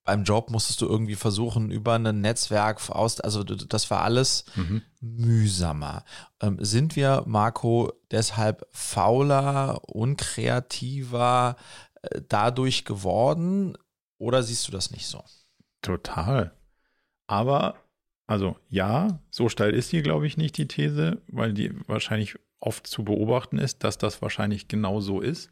[0.04, 4.82] beim Job musstest du irgendwie versuchen, über ein Netzwerk aus, also das war alles mhm.
[5.00, 6.04] mühsamer.
[6.40, 11.56] Ähm, sind wir, Marco, deshalb fauler, unkreativer
[12.02, 13.76] äh, dadurch geworden
[14.18, 15.22] oder siehst du das nicht so?
[15.82, 16.52] Total.
[17.28, 17.76] Aber,
[18.26, 22.86] also ja, so steil ist hier, glaube ich, nicht die These, weil die wahrscheinlich oft
[22.86, 25.50] zu beobachten ist, dass das wahrscheinlich genau so ist.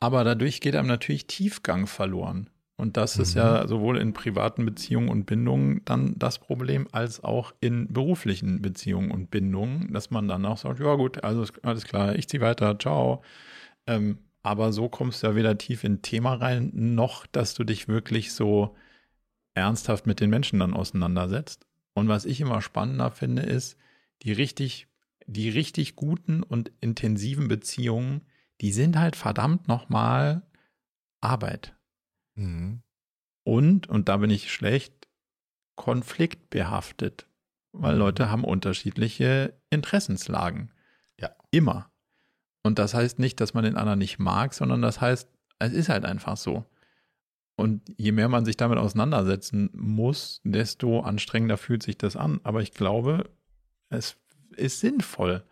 [0.00, 2.50] Aber dadurch geht einem natürlich Tiefgang verloren.
[2.76, 3.22] Und das mhm.
[3.22, 3.68] ist ja mhm.
[3.68, 9.30] sowohl in privaten Beziehungen und Bindungen dann das Problem, als auch in beruflichen Beziehungen und
[9.30, 13.22] Bindungen, dass man dann auch sagt, ja gut, also alles klar, ich ziehe weiter, ciao.
[13.86, 17.86] Ähm, aber so kommst du ja weder tief in Thema rein, noch dass du dich
[17.86, 18.74] wirklich so
[19.54, 21.66] ernsthaft mit den Menschen dann auseinandersetzt.
[21.94, 23.76] Und was ich immer spannender finde, ist,
[24.22, 24.88] die richtig,
[25.26, 28.22] die richtig guten und intensiven Beziehungen,
[28.60, 30.42] die sind halt verdammt nochmal
[31.20, 31.76] Arbeit.
[32.34, 32.82] Mhm.
[33.44, 35.08] Und, und da bin ich schlecht,
[35.76, 37.26] konfliktbehaftet,
[37.72, 38.00] weil mhm.
[38.00, 40.70] Leute haben unterschiedliche Interessenslagen.
[41.20, 41.30] Ja.
[41.50, 41.90] Immer.
[42.62, 45.88] Und das heißt nicht, dass man den anderen nicht mag, sondern das heißt, es ist
[45.88, 46.64] halt einfach so.
[47.56, 52.40] Und je mehr man sich damit auseinandersetzen muss, desto anstrengender fühlt sich das an.
[52.44, 53.30] Aber ich glaube,
[53.88, 54.16] es
[54.56, 55.44] ist sinnvoll.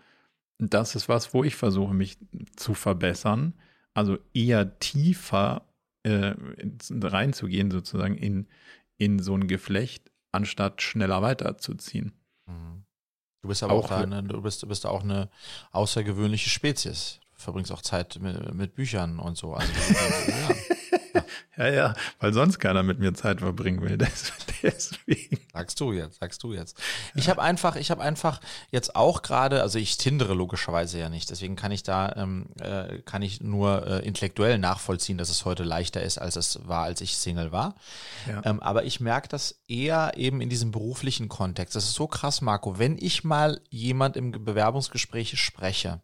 [0.59, 2.19] Das ist was, wo ich versuche, mich
[2.57, 3.55] zu verbessern.
[3.95, 5.67] Also eher tiefer
[6.03, 6.35] äh,
[6.91, 8.47] reinzugehen, sozusagen in,
[8.99, 12.13] in so ein Geflecht, anstatt schneller weiterzuziehen.
[12.47, 12.85] Mhm.
[13.43, 15.31] Du bist aber auch, auch eine, du bist, du bist auch eine
[15.73, 17.21] außergewöhnliche Spezies.
[17.35, 19.55] Du verbringst auch Zeit mit, mit Büchern und so.
[19.55, 19.73] Also,
[20.29, 21.25] ja.
[21.57, 23.99] Ja, ja, weil sonst keiner mit mir Zeit verbringen will.
[24.63, 25.39] Deswegen.
[25.53, 26.77] Sagst du jetzt, sagst du jetzt.
[27.15, 28.41] Ich habe einfach, ich habe einfach
[28.71, 32.99] jetzt auch gerade, also ich tindere logischerweise ja nicht, deswegen kann ich da, ähm, äh,
[32.99, 37.01] kann ich nur äh, intellektuell nachvollziehen, dass es heute leichter ist, als es war, als
[37.01, 37.75] ich Single war.
[38.29, 38.43] Ja.
[38.45, 41.75] Ähm, aber ich merke das eher eben in diesem beruflichen Kontext.
[41.75, 42.79] Das ist so krass, Marco.
[42.79, 46.03] Wenn ich mal jemand im Bewerbungsgespräch spreche,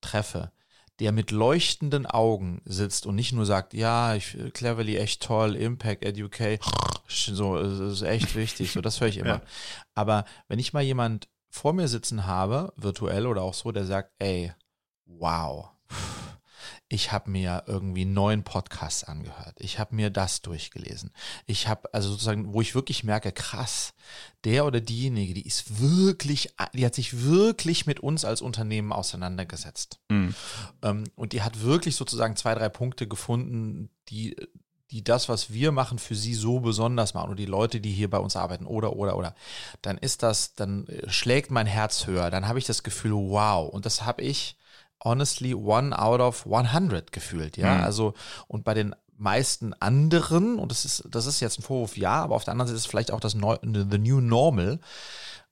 [0.00, 0.52] treffe,
[1.00, 6.04] der mit leuchtenden Augen sitzt und nicht nur sagt, ja, ich, cleverly echt toll, Impact,
[6.04, 6.64] Educate,
[7.08, 9.28] so, ist echt wichtig, so, das höre ich immer.
[9.28, 9.42] Ja.
[9.94, 14.12] Aber wenn ich mal jemand vor mir sitzen habe, virtuell oder auch so, der sagt,
[14.18, 14.52] ey,
[15.04, 15.70] wow,
[16.88, 19.56] ich habe mir irgendwie neun Podcasts angehört.
[19.58, 21.10] Ich habe mir das durchgelesen.
[21.46, 23.92] Ich habe also sozusagen, wo ich wirklich merke, krass,
[24.44, 29.98] der oder diejenige, die ist wirklich, die hat sich wirklich mit uns als Unternehmen auseinandergesetzt.
[30.08, 30.34] Mhm.
[30.82, 34.36] Ähm, und die hat wirklich sozusagen zwei, drei Punkte gefunden, die
[34.92, 38.08] die das, was wir machen, für sie so besonders machen und die Leute, die hier
[38.08, 39.34] bei uns arbeiten oder, oder, oder,
[39.82, 43.68] dann ist das, dann äh, schlägt mein Herz höher, dann habe ich das Gefühl, wow.
[43.68, 44.56] Und das habe ich
[45.04, 47.74] honestly one out of 100 gefühlt, ja.
[47.74, 47.84] Mhm.
[47.84, 48.14] Also,
[48.48, 52.34] und bei den meisten anderen, und das ist, das ist jetzt ein Vorwurf, ja, aber
[52.34, 54.80] auf der anderen Seite ist es vielleicht auch das Neu The New Normal,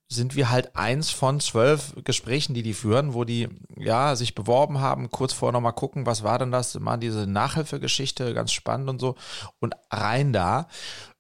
[0.09, 4.80] sind wir halt eins von zwölf Gesprächen, die die führen, wo die ja sich beworben
[4.80, 9.01] haben, kurz vorher nochmal gucken, was war denn das, mal diese Nachhilfegeschichte, ganz spannend und
[9.01, 9.16] so,
[9.61, 10.68] und rein da.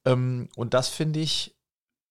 [0.04, 1.56] Ähm, und das finde ich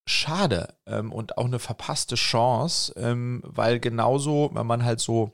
[0.05, 5.31] schade ähm, und auch eine verpasste Chance, ähm, weil genauso, wenn man halt so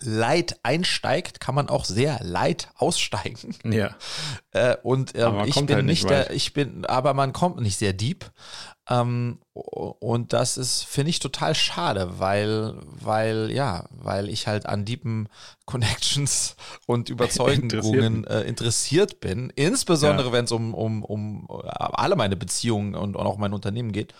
[0.00, 3.54] Leid einsteigt, kann man auch sehr leid aussteigen.
[3.64, 3.90] Ja.
[4.52, 7.76] Äh, und ähm, ich bin halt nicht, nicht der, ich bin, aber man kommt nicht
[7.76, 8.24] sehr deep.
[8.88, 14.86] Ähm, und das ist, finde ich, total schade, weil, weil, ja, weil ich halt an
[14.86, 15.28] deepen
[15.66, 19.52] Connections und Überzeugungen interessiert, äh, interessiert bin.
[19.56, 20.32] Insbesondere, ja.
[20.32, 24.14] wenn es um, um, um alle meine Beziehungen und, und auch mein Unternehmen geht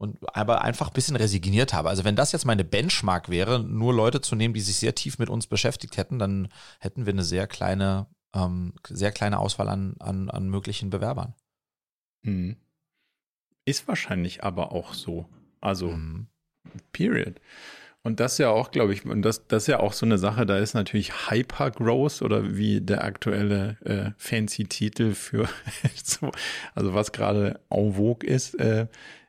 [0.00, 1.90] und aber einfach ein bisschen resigniert habe.
[1.90, 5.18] Also wenn das jetzt meine Benchmark wäre, nur Leute zu nehmen, die sich sehr tief
[5.18, 6.48] mit uns beschäftigt hätten, dann
[6.78, 11.34] hätten wir eine sehr kleine, ähm, sehr kleine Auswahl an, an, an möglichen Bewerbern.
[12.24, 12.56] Hm.
[13.66, 15.28] Ist wahrscheinlich aber auch so.
[15.60, 16.28] Also, mhm.
[16.92, 17.38] period.
[18.02, 20.46] Und das ja auch, glaube ich, und das, das ist ja auch so eine Sache,
[20.46, 25.46] da ist natürlich Hypergrowth oder wie der aktuelle äh, fancy Titel für
[26.02, 26.32] so,
[26.74, 28.86] also was gerade en vogue ist, äh,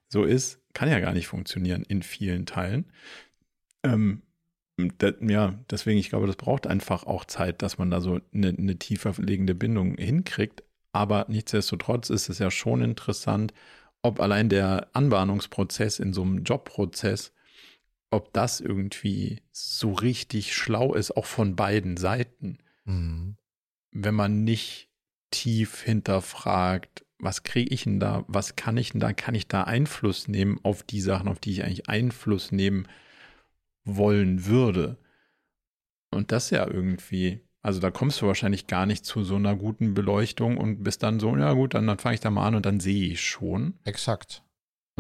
[0.07, 2.85] so ist, kann ja gar nicht funktionieren in vielen Teilen.
[3.83, 4.21] Ähm,
[4.97, 8.49] das, ja, deswegen, ich glaube, das braucht einfach auch Zeit, dass man da so eine,
[8.49, 10.63] eine tiefer liegende Bindung hinkriegt.
[10.93, 13.53] Aber nichtsdestotrotz ist es ja schon interessant,
[14.01, 17.33] ob allein der Anbahnungsprozess in so einem Jobprozess,
[18.09, 22.57] ob das irgendwie so richtig schlau ist, auch von beiden Seiten.
[22.85, 23.37] Mhm.
[23.91, 24.89] Wenn man nicht
[25.29, 29.63] tief hinterfragt, was kriege ich denn da, was kann ich denn da, kann ich da
[29.63, 32.87] Einfluss nehmen auf die Sachen, auf die ich eigentlich Einfluss nehmen
[33.85, 34.97] wollen würde.
[36.11, 39.93] Und das ja irgendwie, also da kommst du wahrscheinlich gar nicht zu so einer guten
[39.93, 42.65] Beleuchtung und bist dann so, ja gut, dann, dann fange ich da mal an und
[42.65, 43.79] dann sehe ich schon.
[43.83, 44.43] Exakt.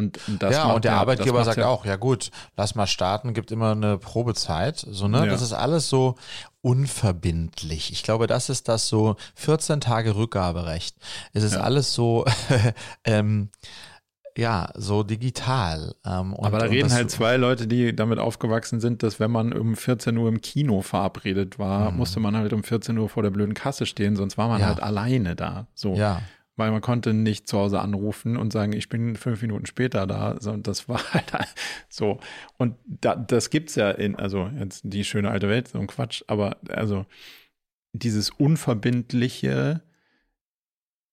[0.01, 2.87] Und, und das ja, und der ja, Arbeitgeber sagt ja auch, ja gut, lass mal
[2.87, 4.83] starten, gibt immer eine Probezeit.
[4.89, 5.19] So, ne?
[5.19, 5.25] Ja.
[5.27, 6.15] Das ist alles so
[6.61, 7.91] unverbindlich.
[7.91, 10.95] Ich glaube, das ist das so 14 Tage Rückgaberecht.
[11.33, 11.61] Es ist ja.
[11.61, 12.25] alles so
[13.03, 13.49] ähm,
[14.37, 15.93] ja, so digital.
[16.05, 19.53] Ähm, und, Aber da reden halt zwei Leute, die damit aufgewachsen sind, dass wenn man
[19.53, 21.97] um 14 Uhr im Kino verabredet war, mhm.
[21.97, 24.67] musste man halt um 14 Uhr vor der blöden Kasse stehen, sonst war man ja.
[24.67, 25.67] halt alleine da.
[25.75, 25.93] So.
[25.93, 26.21] Ja
[26.55, 30.33] weil man konnte nicht zu Hause anrufen und sagen, ich bin fünf Minuten später da,
[30.35, 31.31] das war halt
[31.89, 32.19] so.
[32.57, 36.23] Und da, das gibt's ja in, also jetzt die schöne alte Welt, so ein Quatsch,
[36.27, 37.05] aber also
[37.93, 39.81] dieses unverbindliche,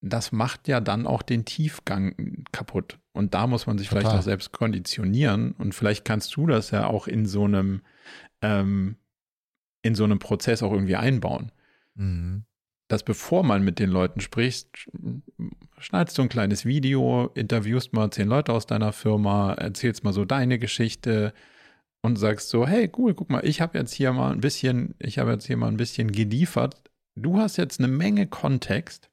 [0.01, 2.99] das macht ja dann auch den Tiefgang kaputt.
[3.12, 4.03] Und da muss man sich Total.
[4.03, 5.53] vielleicht auch selbst konditionieren.
[5.53, 7.82] Und vielleicht kannst du das ja auch in so einem,
[8.43, 8.97] ähm,
[9.82, 11.51] in so einem Prozess auch irgendwie einbauen.
[11.95, 12.45] Mhm
[12.89, 14.89] dass bevor man mit den Leuten spricht,
[15.81, 20.24] schneidest du ein kleines Video, interviewst mal zehn Leute aus deiner Firma, erzählst mal so
[20.24, 21.33] deine Geschichte
[22.03, 25.18] und sagst so, hey, cool, guck mal, ich habe jetzt hier mal ein bisschen, ich
[25.18, 26.76] habe jetzt hier mal ein bisschen geliefert.
[27.16, 29.11] Du hast jetzt eine Menge Kontext.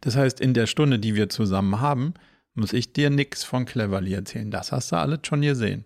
[0.00, 2.14] Das heißt, in der Stunde, die wir zusammen haben,
[2.54, 4.50] muss ich dir nichts von Cleverly erzählen.
[4.50, 5.84] Das hast du alles schon gesehen.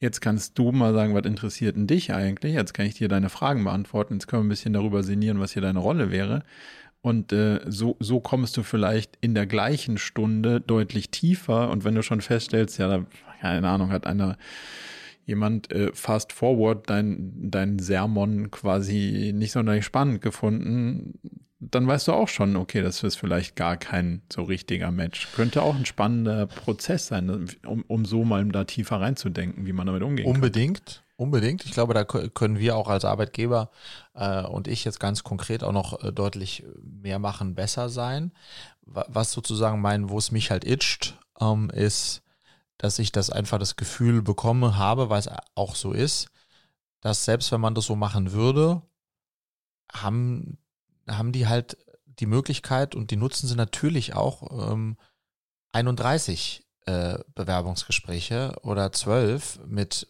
[0.00, 2.54] Jetzt kannst du mal sagen, was interessiert denn dich eigentlich?
[2.54, 4.14] Jetzt kann ich dir deine Fragen beantworten.
[4.14, 6.42] Jetzt können wir ein bisschen darüber sinnieren, was hier deine Rolle wäre.
[7.02, 11.70] Und äh, so, so kommst du vielleicht in der gleichen Stunde deutlich tiefer.
[11.70, 13.06] Und wenn du schon feststellst, ja, da,
[13.40, 14.36] keine Ahnung, hat einer
[15.24, 21.14] jemand äh, fast forward dein, dein Sermon quasi nicht sonderlich spannend gefunden,
[21.60, 25.28] dann weißt du auch schon, okay, das ist vielleicht gar kein so richtiger Match.
[25.34, 29.86] Könnte auch ein spannender Prozess sein, um, um so mal da tiefer reinzudenken, wie man
[29.86, 30.84] damit umgehen Unbedingt.
[30.96, 31.04] kann.
[31.16, 31.66] Unbedingt.
[31.66, 33.70] Ich glaube, da können wir auch als Arbeitgeber
[34.20, 38.32] äh, und ich jetzt ganz konkret auch noch äh, deutlich mehr machen, besser sein.
[38.82, 42.22] Was sozusagen mein, wo es mich halt itcht, ähm, ist,
[42.76, 46.28] dass ich das einfach das Gefühl bekomme, habe, weil es auch so ist,
[47.00, 48.82] dass selbst wenn man das so machen würde,
[49.92, 50.58] haben
[51.08, 54.96] haben die halt die Möglichkeit und die nutzen sie natürlich auch ähm,
[55.72, 60.06] 31 äh, Bewerbungsgespräche oder 12 mit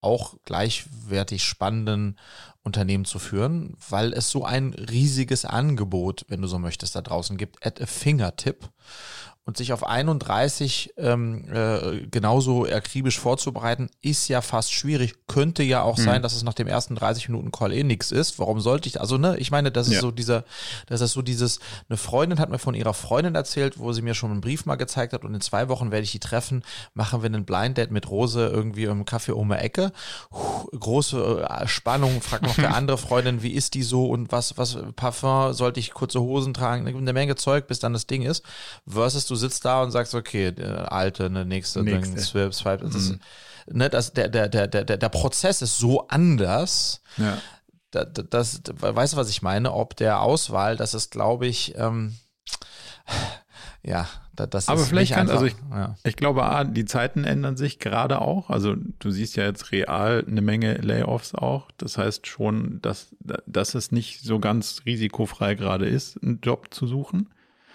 [0.00, 2.18] auch gleichwertig spannenden
[2.62, 7.36] Unternehmen zu führen, weil es so ein riesiges Angebot, wenn du so möchtest, da draußen
[7.36, 8.68] gibt, at a fingertip
[9.50, 15.26] und sich auf 31 ähm, äh, genauso akribisch vorzubereiten, ist ja fast schwierig.
[15.26, 16.02] Könnte ja auch mhm.
[16.02, 18.38] sein, dass es nach dem ersten 30 Minuten Call eh nix ist.
[18.38, 20.00] Warum sollte ich, also ne, ich meine, das ist ja.
[20.02, 20.44] so dieser,
[20.86, 24.14] das ist so dieses, eine Freundin hat mir von ihrer Freundin erzählt, wo sie mir
[24.14, 26.62] schon einen Brief mal gezeigt hat und in zwei Wochen werde ich die treffen,
[26.94, 29.90] machen wir einen Blind Date mit Rose irgendwie im Café um die Ecke.
[30.30, 34.58] Puh, große äh, Spannung, fragt noch der andere Freundin, wie ist die so und was,
[34.58, 38.44] was Parfum, sollte ich kurze Hosen tragen, eine Menge Zeug, bis dann das Ding ist.
[38.86, 42.20] Versus du sitzt da und sagst, okay, der alte, eine nächste, nächste.
[42.20, 42.84] Swip, Swipe.
[42.84, 43.20] Das, mhm.
[43.66, 47.02] ne, das, der, der, der, der, der Prozess ist so anders.
[47.16, 47.38] Ja.
[47.90, 49.72] Das, das, weißt du, was ich meine?
[49.72, 52.16] Ob der Auswahl, das ist, glaube ich, ähm,
[53.82, 55.96] ja, das Aber vielleicht kann, also ich, ja.
[56.04, 58.50] ich glaube, A, die Zeiten ändern sich gerade auch.
[58.50, 61.70] Also du siehst ja jetzt real eine Menge Layoffs auch.
[61.76, 63.14] Das heißt schon, dass,
[63.46, 67.30] dass es nicht so ganz risikofrei gerade ist, einen Job zu suchen.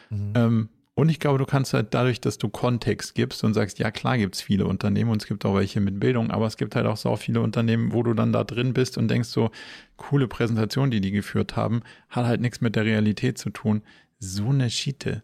[0.09, 0.33] Mhm.
[0.35, 3.91] Ähm, und ich glaube, du kannst halt dadurch, dass du Kontext gibst und sagst, ja
[3.91, 6.73] klar gibt es viele Unternehmen und es gibt auch welche mit Bildung, aber es gibt
[6.73, 9.51] halt auch so viele Unternehmen, wo du dann da drin bist und denkst so,
[9.97, 13.81] coole Präsentation, die die geführt haben, hat halt nichts mit der Realität zu tun.
[14.19, 15.21] So eine Schiete.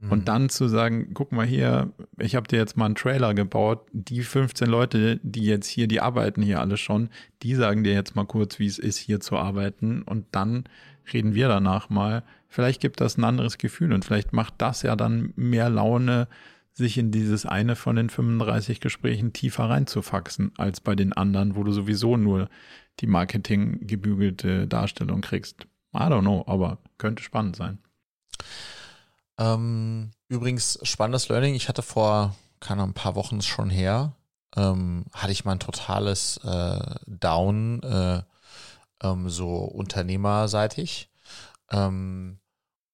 [0.00, 0.10] Mhm.
[0.10, 3.86] Und dann zu sagen, guck mal hier, ich habe dir jetzt mal einen Trailer gebaut,
[3.92, 7.08] die 15 Leute, die jetzt hier, die arbeiten hier alle schon,
[7.44, 10.64] die sagen dir jetzt mal kurz, wie es ist, hier zu arbeiten und dann
[11.12, 14.96] reden wir danach mal vielleicht gibt das ein anderes Gefühl und vielleicht macht das ja
[14.96, 16.28] dann mehr Laune,
[16.72, 21.64] sich in dieses eine von den 35 Gesprächen tiefer reinzufaxen, als bei den anderen, wo
[21.64, 22.48] du sowieso nur
[23.00, 25.66] die Marketing gebügelte Darstellung kriegst.
[25.94, 27.78] I don't know, aber könnte spannend sein.
[29.38, 31.54] Ähm, übrigens, spannendes Learning.
[31.54, 34.14] Ich hatte vor, keine ein paar Wochen schon her,
[34.56, 38.22] ähm, hatte ich mal ein totales äh, Down, äh,
[39.02, 41.07] ähm, so unternehmerseitig.
[41.70, 42.40] Ähm,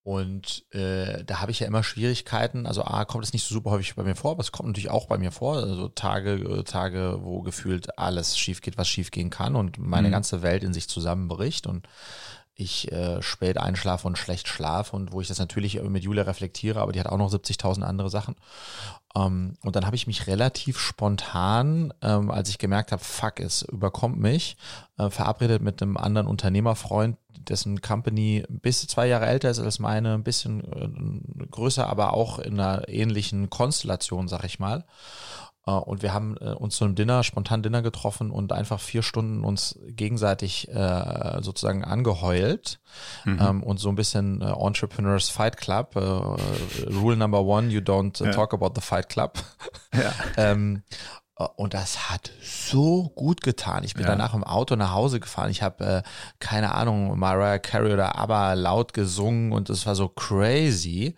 [0.06, 2.66] Und äh, da habe ich ja immer Schwierigkeiten.
[2.66, 4.90] Also A, kommt es nicht so super häufig bei mir vor, aber es kommt natürlich
[4.90, 5.56] auch bei mir vor.
[5.56, 10.08] Also Tage, äh, Tage, wo gefühlt alles schief geht, was schief gehen kann und meine
[10.08, 10.12] mhm.
[10.12, 11.88] ganze Welt in sich zusammenbricht und
[12.56, 16.80] ich äh, spät einschlafe und schlecht schlafe und wo ich das natürlich mit Julia reflektiere,
[16.80, 18.36] aber die hat auch noch 70.000 andere Sachen.
[19.16, 23.62] Ähm, und dann habe ich mich relativ spontan, ähm, als ich gemerkt habe, fuck, es
[23.62, 24.56] überkommt mich,
[24.98, 30.14] äh, verabredet mit einem anderen Unternehmerfreund, dessen Company bis zwei Jahre älter ist als meine,
[30.14, 34.84] ein bisschen äh, größer, aber auch in einer ähnlichen Konstellation, sag ich mal.
[35.66, 39.02] Äh, und wir haben äh, uns zu einem Dinner, spontan Dinner getroffen und einfach vier
[39.02, 42.80] Stunden uns gegenseitig äh, sozusagen angeheult
[43.24, 43.38] mhm.
[43.40, 45.96] ähm, und so ein bisschen äh, Entrepreneurs Fight Club.
[45.96, 48.32] Äh, Rule number one, you don't ja.
[48.32, 49.38] talk about the Fight Club.
[49.92, 50.12] Ja.
[50.36, 50.82] ähm,
[51.56, 53.82] und das hat so gut getan.
[53.82, 54.10] Ich bin ja.
[54.10, 55.50] danach im Auto nach Hause gefahren.
[55.50, 56.02] Ich habe, äh,
[56.38, 61.14] keine Ahnung, Mariah Carey oder ABBA laut gesungen und es war so crazy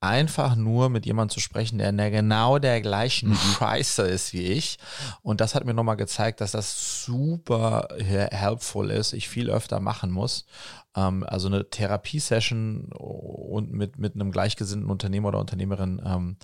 [0.00, 3.36] einfach nur mit jemandem zu sprechen, der genau der gleichen mhm.
[3.58, 4.78] Scheiße ist wie ich.
[5.22, 10.10] Und das hat mir nochmal gezeigt, dass das super helpful ist, ich viel öfter machen
[10.10, 10.46] muss.
[10.94, 16.36] Ähm, also eine Therapiesession und mit, mit einem gleichgesinnten Unternehmer oder Unternehmerin ähm,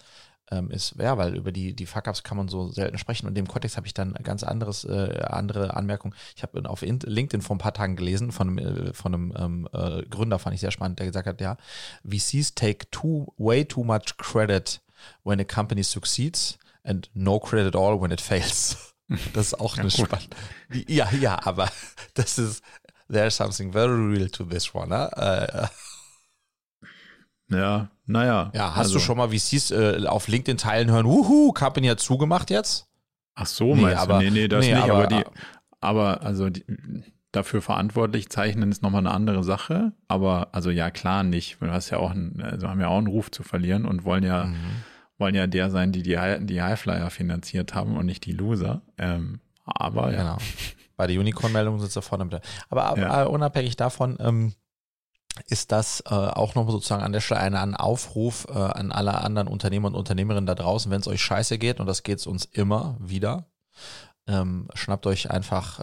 [0.53, 3.27] ähm, ist, ja, weil über die, die Fuck-Ups kann man so selten sprechen.
[3.27, 6.15] Und in dem Kontext habe ich dann ganz anderes, äh, andere Anmerkungen.
[6.37, 10.03] Ich habe auf LinkedIn vor ein paar Tagen gelesen von, äh, von einem ähm, äh,
[10.03, 11.57] Gründer, fand ich sehr spannend, der gesagt hat, ja,
[12.05, 14.81] VCs take too, way too much credit
[15.25, 18.77] when a company succeeds and no credit at all when it fails.
[19.35, 20.37] Das ist auch eine ja, spannende.
[20.89, 21.69] Ja, ja, aber
[22.15, 22.65] das ist,
[23.11, 24.89] there's something very real to this one.
[24.89, 25.69] Ne?
[27.51, 28.51] Uh, ja, naja.
[28.55, 28.95] Ja, hast also.
[28.95, 32.87] du schon mal VCs äh, auf LinkedIn teilen hören, wuhu, Company hat zugemacht jetzt?
[33.35, 34.25] Ach so, nee, meinst aber, du?
[34.25, 35.25] Nee, nee, das nee, nicht, aber, aber die,
[35.81, 36.65] aber also die,
[37.33, 41.61] dafür verantwortlich zeichnen ist nochmal eine andere Sache, aber also ja, klar nicht.
[41.61, 44.23] Du hast ja auch, einen, also haben ja auch einen Ruf zu verlieren und wollen
[44.23, 44.57] ja, mhm.
[45.19, 48.83] wollen ja der sein, die die, die Highflyer finanziert haben und nicht die Loser.
[48.99, 50.19] Ähm, aber ja.
[50.19, 50.39] Genau.
[50.97, 52.41] Bei der Unicorn-Meldung sind sie vorne mit.
[52.69, 53.25] Aber ja.
[53.25, 54.53] unabhängig davon, ähm,
[55.47, 59.15] ist das äh, auch noch sozusagen an der Stelle ein, ein Aufruf äh, an alle
[59.21, 62.27] anderen Unternehmer und Unternehmerinnen da draußen, wenn es euch scheiße geht, und das geht es
[62.27, 63.47] uns immer wieder,
[64.27, 65.81] ähm, schnappt euch einfach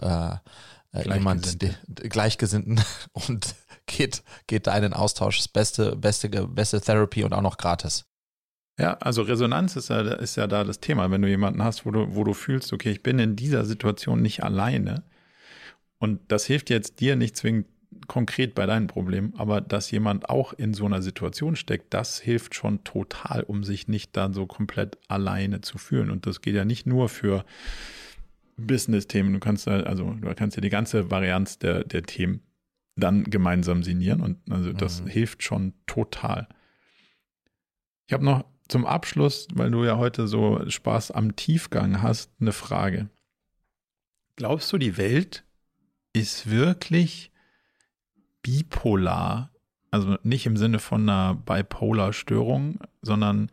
[0.92, 1.72] äh, äh jemand die,
[2.08, 2.80] Gleichgesinnten
[3.12, 3.54] und
[3.86, 5.38] geht, geht da in den Austausch.
[5.38, 8.06] Das beste, beste, beste Therapy und auch noch gratis.
[8.78, 11.10] Ja, also Resonanz ist ja, ist ja da das Thema.
[11.10, 14.22] Wenn du jemanden hast, wo du, wo du fühlst, okay, ich bin in dieser Situation
[14.22, 15.02] nicht alleine.
[15.98, 17.66] Und das hilft jetzt dir nicht zwingend
[18.06, 22.54] konkret bei deinen Problemen, aber dass jemand auch in so einer Situation steckt, das hilft
[22.54, 26.10] schon total, um sich nicht dann so komplett alleine zu fühlen.
[26.10, 27.44] Und das geht ja nicht nur für
[28.56, 29.32] Business-Themen.
[29.32, 32.42] Du kannst ja, also du kannst ja die ganze Varianz der, der Themen
[32.96, 35.06] dann gemeinsam signieren und also das mhm.
[35.06, 36.48] hilft schon total.
[38.06, 42.52] Ich habe noch zum Abschluss, weil du ja heute so Spaß am Tiefgang hast, eine
[42.52, 43.08] Frage.
[44.36, 45.44] Glaubst du, die Welt
[46.12, 47.29] ist wirklich
[48.42, 49.50] bipolar,
[49.90, 53.50] also nicht im Sinne von einer Bipolar-Störung, sondern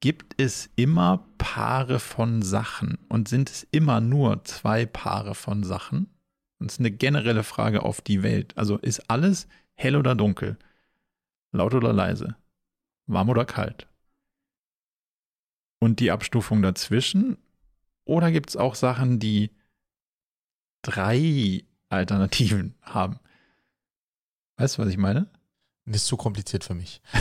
[0.00, 6.08] gibt es immer Paare von Sachen und sind es immer nur zwei Paare von Sachen?
[6.58, 8.56] Das ist eine generelle Frage auf die Welt.
[8.56, 10.58] Also ist alles hell oder dunkel?
[11.52, 12.36] Laut oder leise?
[13.06, 13.88] Warm oder kalt?
[15.80, 17.36] Und die Abstufung dazwischen?
[18.04, 19.50] Oder gibt es auch Sachen, die
[20.82, 23.18] drei Alternativen haben?
[24.56, 25.28] Weißt du, was ich meine?
[25.84, 27.00] Das ist zu kompliziert für mich.
[27.12, 27.18] äh,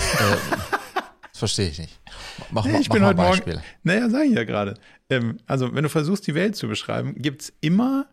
[1.31, 1.99] das verstehe ich nicht.
[2.51, 3.53] Mach, nee, ich mach bin heute Beispiel.
[3.55, 3.67] Morgen.
[3.83, 4.75] Naja, sage ich ja gerade.
[5.09, 8.07] Ähm, also, wenn du versuchst, die Welt zu beschreiben, gibt es immer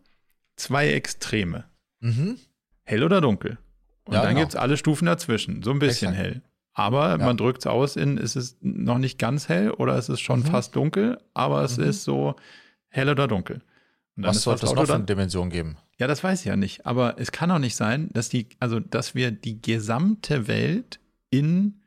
[0.57, 1.65] zwei Extreme.
[2.01, 2.39] Mhm.
[2.85, 3.59] Hell oder dunkel.
[4.05, 4.41] Und ja, dann genau.
[4.41, 5.63] gibt es alle Stufen dazwischen.
[5.63, 6.35] So ein bisschen Exakt.
[6.35, 6.43] hell.
[6.75, 7.19] Aber ja.
[7.19, 10.41] man drückt es aus in, ist es noch nicht ganz hell oder ist es schon
[10.41, 10.47] mhm.
[10.47, 11.85] fast dunkel, aber es mhm.
[11.85, 12.35] ist so
[12.89, 13.63] hell oder dunkel.
[14.17, 15.77] Was soll das noch für eine Dimension geben?
[15.99, 16.87] Ja, das weiß ich ja nicht.
[16.87, 21.81] Aber es kann auch nicht sein, dass die, also dass wir die gesamte Welt in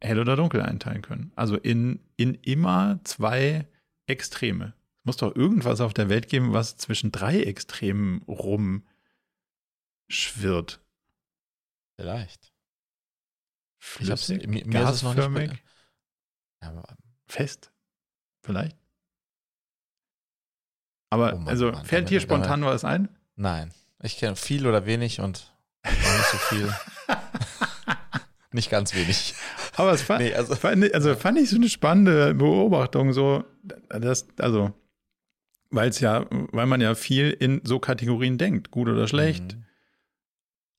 [0.00, 1.32] hell oder dunkel einteilen können.
[1.34, 3.66] Also in, in immer zwei
[4.06, 4.74] Extreme.
[4.98, 10.80] Es muss doch irgendwas auf der Welt geben, was zwischen drei Extremen rumschwirrt.
[11.96, 12.52] Vielleicht.
[13.78, 15.62] Flüssig, ich mir, mir gasförmig,
[16.62, 16.82] ja,
[17.26, 17.70] fest,
[18.42, 18.78] vielleicht.
[21.10, 23.08] Aber oh also Mann, fällt dir spontan damit, was ein?
[23.36, 23.72] Nein.
[24.02, 25.52] Ich kenne viel oder wenig und
[25.84, 26.74] nicht so viel.
[28.52, 29.34] nicht ganz wenig.
[29.76, 33.44] Aber es fand, nee, also, fand, also fand ich so eine spannende Beobachtung, so,
[33.88, 34.72] dass, also,
[35.70, 39.56] weil es ja, weil man ja viel in so Kategorien denkt, gut oder schlecht.
[39.56, 39.64] Mhm.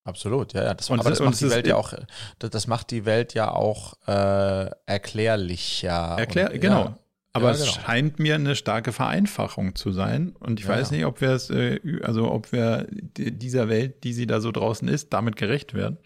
[0.06, 0.74] Absolut, ja, ja.
[0.74, 1.94] Das, Und aber das und macht die Welt ja auch,
[2.40, 6.16] das das macht die Welt ja auch äh, erklärlicher.
[6.18, 6.84] Erklär, und, genau.
[6.86, 6.98] Ja,
[7.36, 7.72] Aber Ja, es genau.
[7.86, 10.34] scheint mir eine starke Vereinfachung zu sein.
[10.40, 14.06] Und ich Ja, weiß nicht, ob wir es, äh, also ob wir di- dieser Welt,
[14.06, 15.98] die sie da so draußen ist, damit gerecht werden.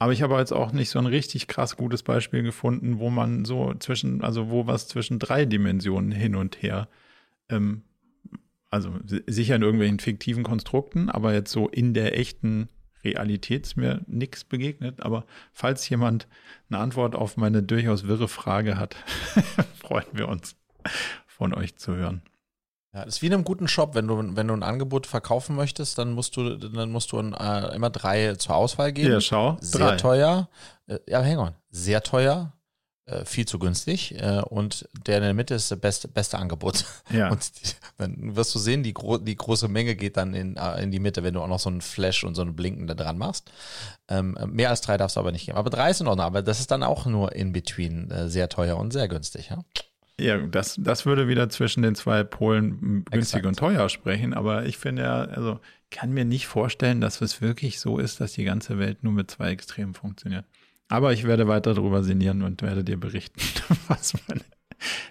[0.00, 3.44] Aber ich habe jetzt auch nicht so ein richtig krass gutes Beispiel gefunden, wo man
[3.44, 6.88] so zwischen, also wo was zwischen drei Dimensionen hin und her,
[7.48, 7.82] ähm,
[8.68, 12.68] also si- sicher in irgendwelchen fiktiven Konstrukten, aber jetzt so in der echten
[13.04, 15.02] Realität ist mir nichts begegnet.
[15.02, 16.26] Aber falls jemand
[16.68, 18.96] eine Antwort auf meine durchaus wirre Frage hat,
[19.80, 20.56] freuen wir uns,
[21.26, 22.22] von euch zu hören.
[22.94, 25.56] Ja, das ist wie in einem guten Shop, wenn du, wenn du ein Angebot verkaufen
[25.56, 29.12] möchtest, dann musst du, dann musst du äh, immer drei zur Auswahl geben.
[29.12, 29.56] Ja, schau.
[29.60, 29.96] sehr drei.
[29.96, 30.48] teuer,
[30.86, 32.52] äh, ja, hang on, sehr teuer,
[33.24, 36.84] viel zu günstig äh, und der in der Mitte ist das beste, beste Angebot.
[37.10, 37.28] Ja.
[37.32, 37.50] Und
[37.98, 41.00] dann wirst du sehen, die, gro die große Menge geht dann in, äh, in die
[41.00, 43.50] Mitte, wenn du auch noch so einen Flash und so einen Blinken da dran machst.
[44.08, 45.58] Ähm, äh, mehr als drei darfst du aber nicht geben.
[45.58, 48.48] Aber drei ist in Ordnung, aber das ist dann auch nur in between äh, sehr
[48.48, 49.50] teuer und sehr günstig.
[49.50, 49.64] Ja?
[50.20, 53.46] Ja, das, das würde wieder zwischen den zwei Polen günstig Exakt.
[53.46, 54.32] und teuer sprechen.
[54.32, 55.58] Aber ich finde ja, also
[55.90, 59.30] kann mir nicht vorstellen, dass es wirklich so ist, dass die ganze Welt nur mit
[59.30, 60.44] zwei Extremen funktioniert.
[60.92, 63.40] Aber ich werde weiter darüber sinnieren und werde dir berichten,
[63.88, 64.42] was meine.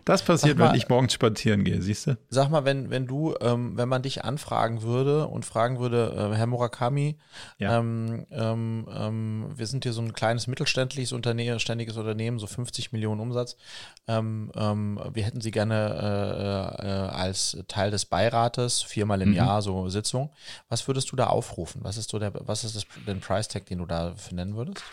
[0.03, 2.17] Das passiert, mal- wenn ich morgens spazieren gehe, siehst du?
[2.29, 6.35] Sag mal, wenn, wenn du, ähm, wenn man dich anfragen würde und fragen würde, äh,
[6.35, 7.17] Herr Murakami,
[7.57, 7.79] Ja.
[7.79, 12.91] ähm, ähm, ähm, wir sind hier so ein kleines mittelständliches Unternehmen, ständiges Unternehmen, so 50
[12.91, 13.55] Millionen Umsatz.
[14.09, 19.35] Ähm, ähm, wir hätten Sie gerne äh, äh, als Teil des Beirates viermal im Mhm.
[19.35, 20.31] Jahr so Sitzung.
[20.67, 21.79] Was würdest du da aufrufen?
[21.83, 24.83] Was ist so der, was ist das, den Price Tag, den du dafür nennen würdest?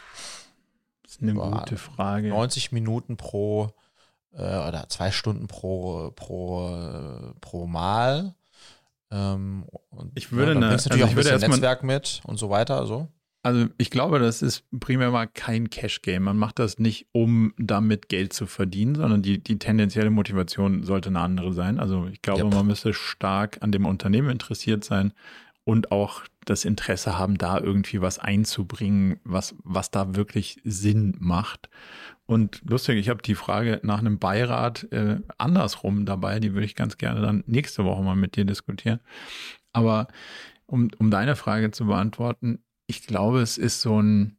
[1.18, 2.28] Ist eine Boah, gute Frage.
[2.28, 3.68] 90 Minuten pro
[4.32, 8.34] äh, oder zwei Stunden pro, pro, pro Mal.
[9.10, 11.50] Ähm, und, Ich würde dann eine- bringst du natürlich also auch ein ich würde bisschen
[11.50, 12.86] erstmal- Netzwerk mit und so weiter.
[12.86, 13.08] So.
[13.42, 16.22] Also ich glaube, das ist primär mal kein Cash-Game.
[16.24, 21.08] Man macht das nicht, um damit Geld zu verdienen, sondern die, die tendenzielle Motivation sollte
[21.08, 21.78] eine andere sein.
[21.80, 22.52] Also ich glaube, Yep.
[22.54, 25.12] man müsste stark an dem Unternehmen interessiert sein
[25.64, 31.68] und auch das Interesse haben, da irgendwie was einzubringen, was, was da wirklich Sinn macht.
[32.26, 36.74] Und lustig, ich habe die Frage nach einem Beirat äh, andersrum dabei, die würde ich
[36.74, 39.00] ganz gerne dann nächste Woche mal mit dir diskutieren.
[39.72, 40.08] Aber
[40.66, 44.36] um, um deine Frage zu beantworten, ich glaube, es ist so ein,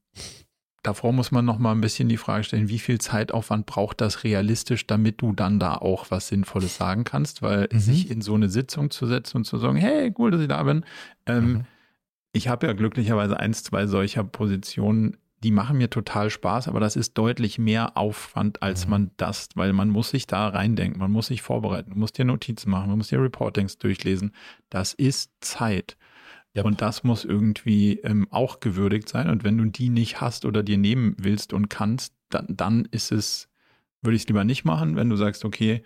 [0.83, 4.23] davor muss man noch mal ein bisschen die Frage stellen, wie viel Zeitaufwand braucht das
[4.23, 7.79] realistisch, damit du dann da auch was Sinnvolles sagen kannst, weil Mhm.
[7.79, 10.61] sich in so eine Sitzung zu setzen und zu sagen, hey, cool, dass ich da
[10.63, 10.85] bin.
[11.25, 11.65] Ähm, Mhm.
[12.31, 16.95] Ich habe ja glücklicherweise eins, zwei solcher Positionen, die machen mir total Spaß, aber das
[16.95, 18.89] ist deutlich mehr Aufwand, als Mhm.
[18.91, 22.25] man das, weil man muss sich da reindenken, man muss sich vorbereiten, man muss dir
[22.25, 24.33] Notizen machen, man muss dir Reportings durchlesen.
[24.69, 25.97] Das ist Zeit.
[26.55, 26.65] Yep.
[26.65, 29.29] Und das muss irgendwie ähm, auch gewürdigt sein.
[29.29, 33.11] Und wenn du die nicht hast oder dir nehmen willst und kannst, dann, dann ist
[33.11, 33.49] es,
[34.01, 35.83] würde ich es lieber nicht machen, wenn du sagst, okay,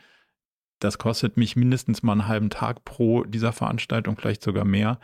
[0.80, 5.00] das kostet mich mindestens mal einen halben Tag pro dieser Veranstaltung, vielleicht sogar mehr.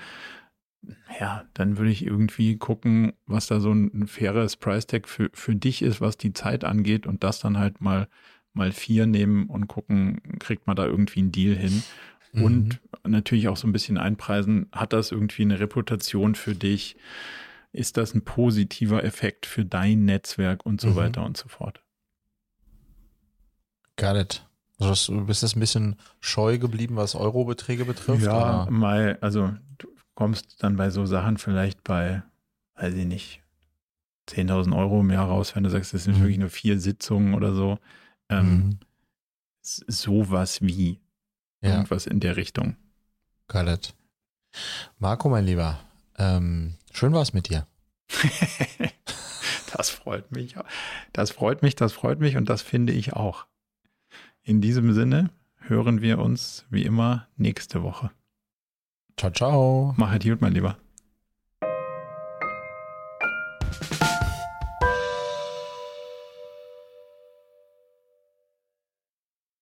[1.20, 5.82] Ja, dann würde ich irgendwie gucken, was da so ein, faires Price-Tag für, für dich
[5.82, 8.08] ist, was die Zeit angeht und das dann halt mal,
[8.54, 11.84] mal vier nehmen und gucken, kriegt man da irgendwie einen Deal hin.
[12.32, 12.44] Mhm.
[12.44, 16.96] Und natürlich auch so ein bisschen einpreisen, hat das irgendwie eine Reputation für dich?
[17.72, 20.96] Ist das ein positiver Effekt für dein Netzwerk und so Mhm.
[20.96, 21.84] weiter und so fort?
[23.98, 24.46] Got it.
[24.80, 28.24] Also du bist jetzt ein bisschen scheu geblieben, was Eurobeträge betrifft.
[28.24, 28.72] Ja, oder?
[28.72, 29.52] mal, also
[30.20, 32.24] kommst dann bei so Sachen vielleicht bei,
[32.76, 33.42] weiß ich nicht,
[34.28, 36.22] 10.000 Euro im Jahr raus, wenn du sagst, das sind Mhm.
[36.24, 37.80] wirklich nur vier Sitzungen oder so.
[38.28, 38.80] Ähm, Mhm.
[39.62, 41.00] Sowas wie
[41.62, 42.76] Ja, irgendwas in der Richtung.
[43.48, 43.94] got it.
[44.98, 45.80] Marco, mein Lieber,
[46.18, 47.66] ähm, schön war es mit dir.
[49.74, 50.56] das freut mich.
[51.14, 53.46] Das freut mich, das freut mich und das finde ich auch.
[54.44, 55.30] In diesem Sinne
[55.60, 58.12] hören wir uns wie immer nächste Woche.
[59.20, 59.94] Ciao, ciao.
[59.98, 60.78] Mach es gut, mein Lieber.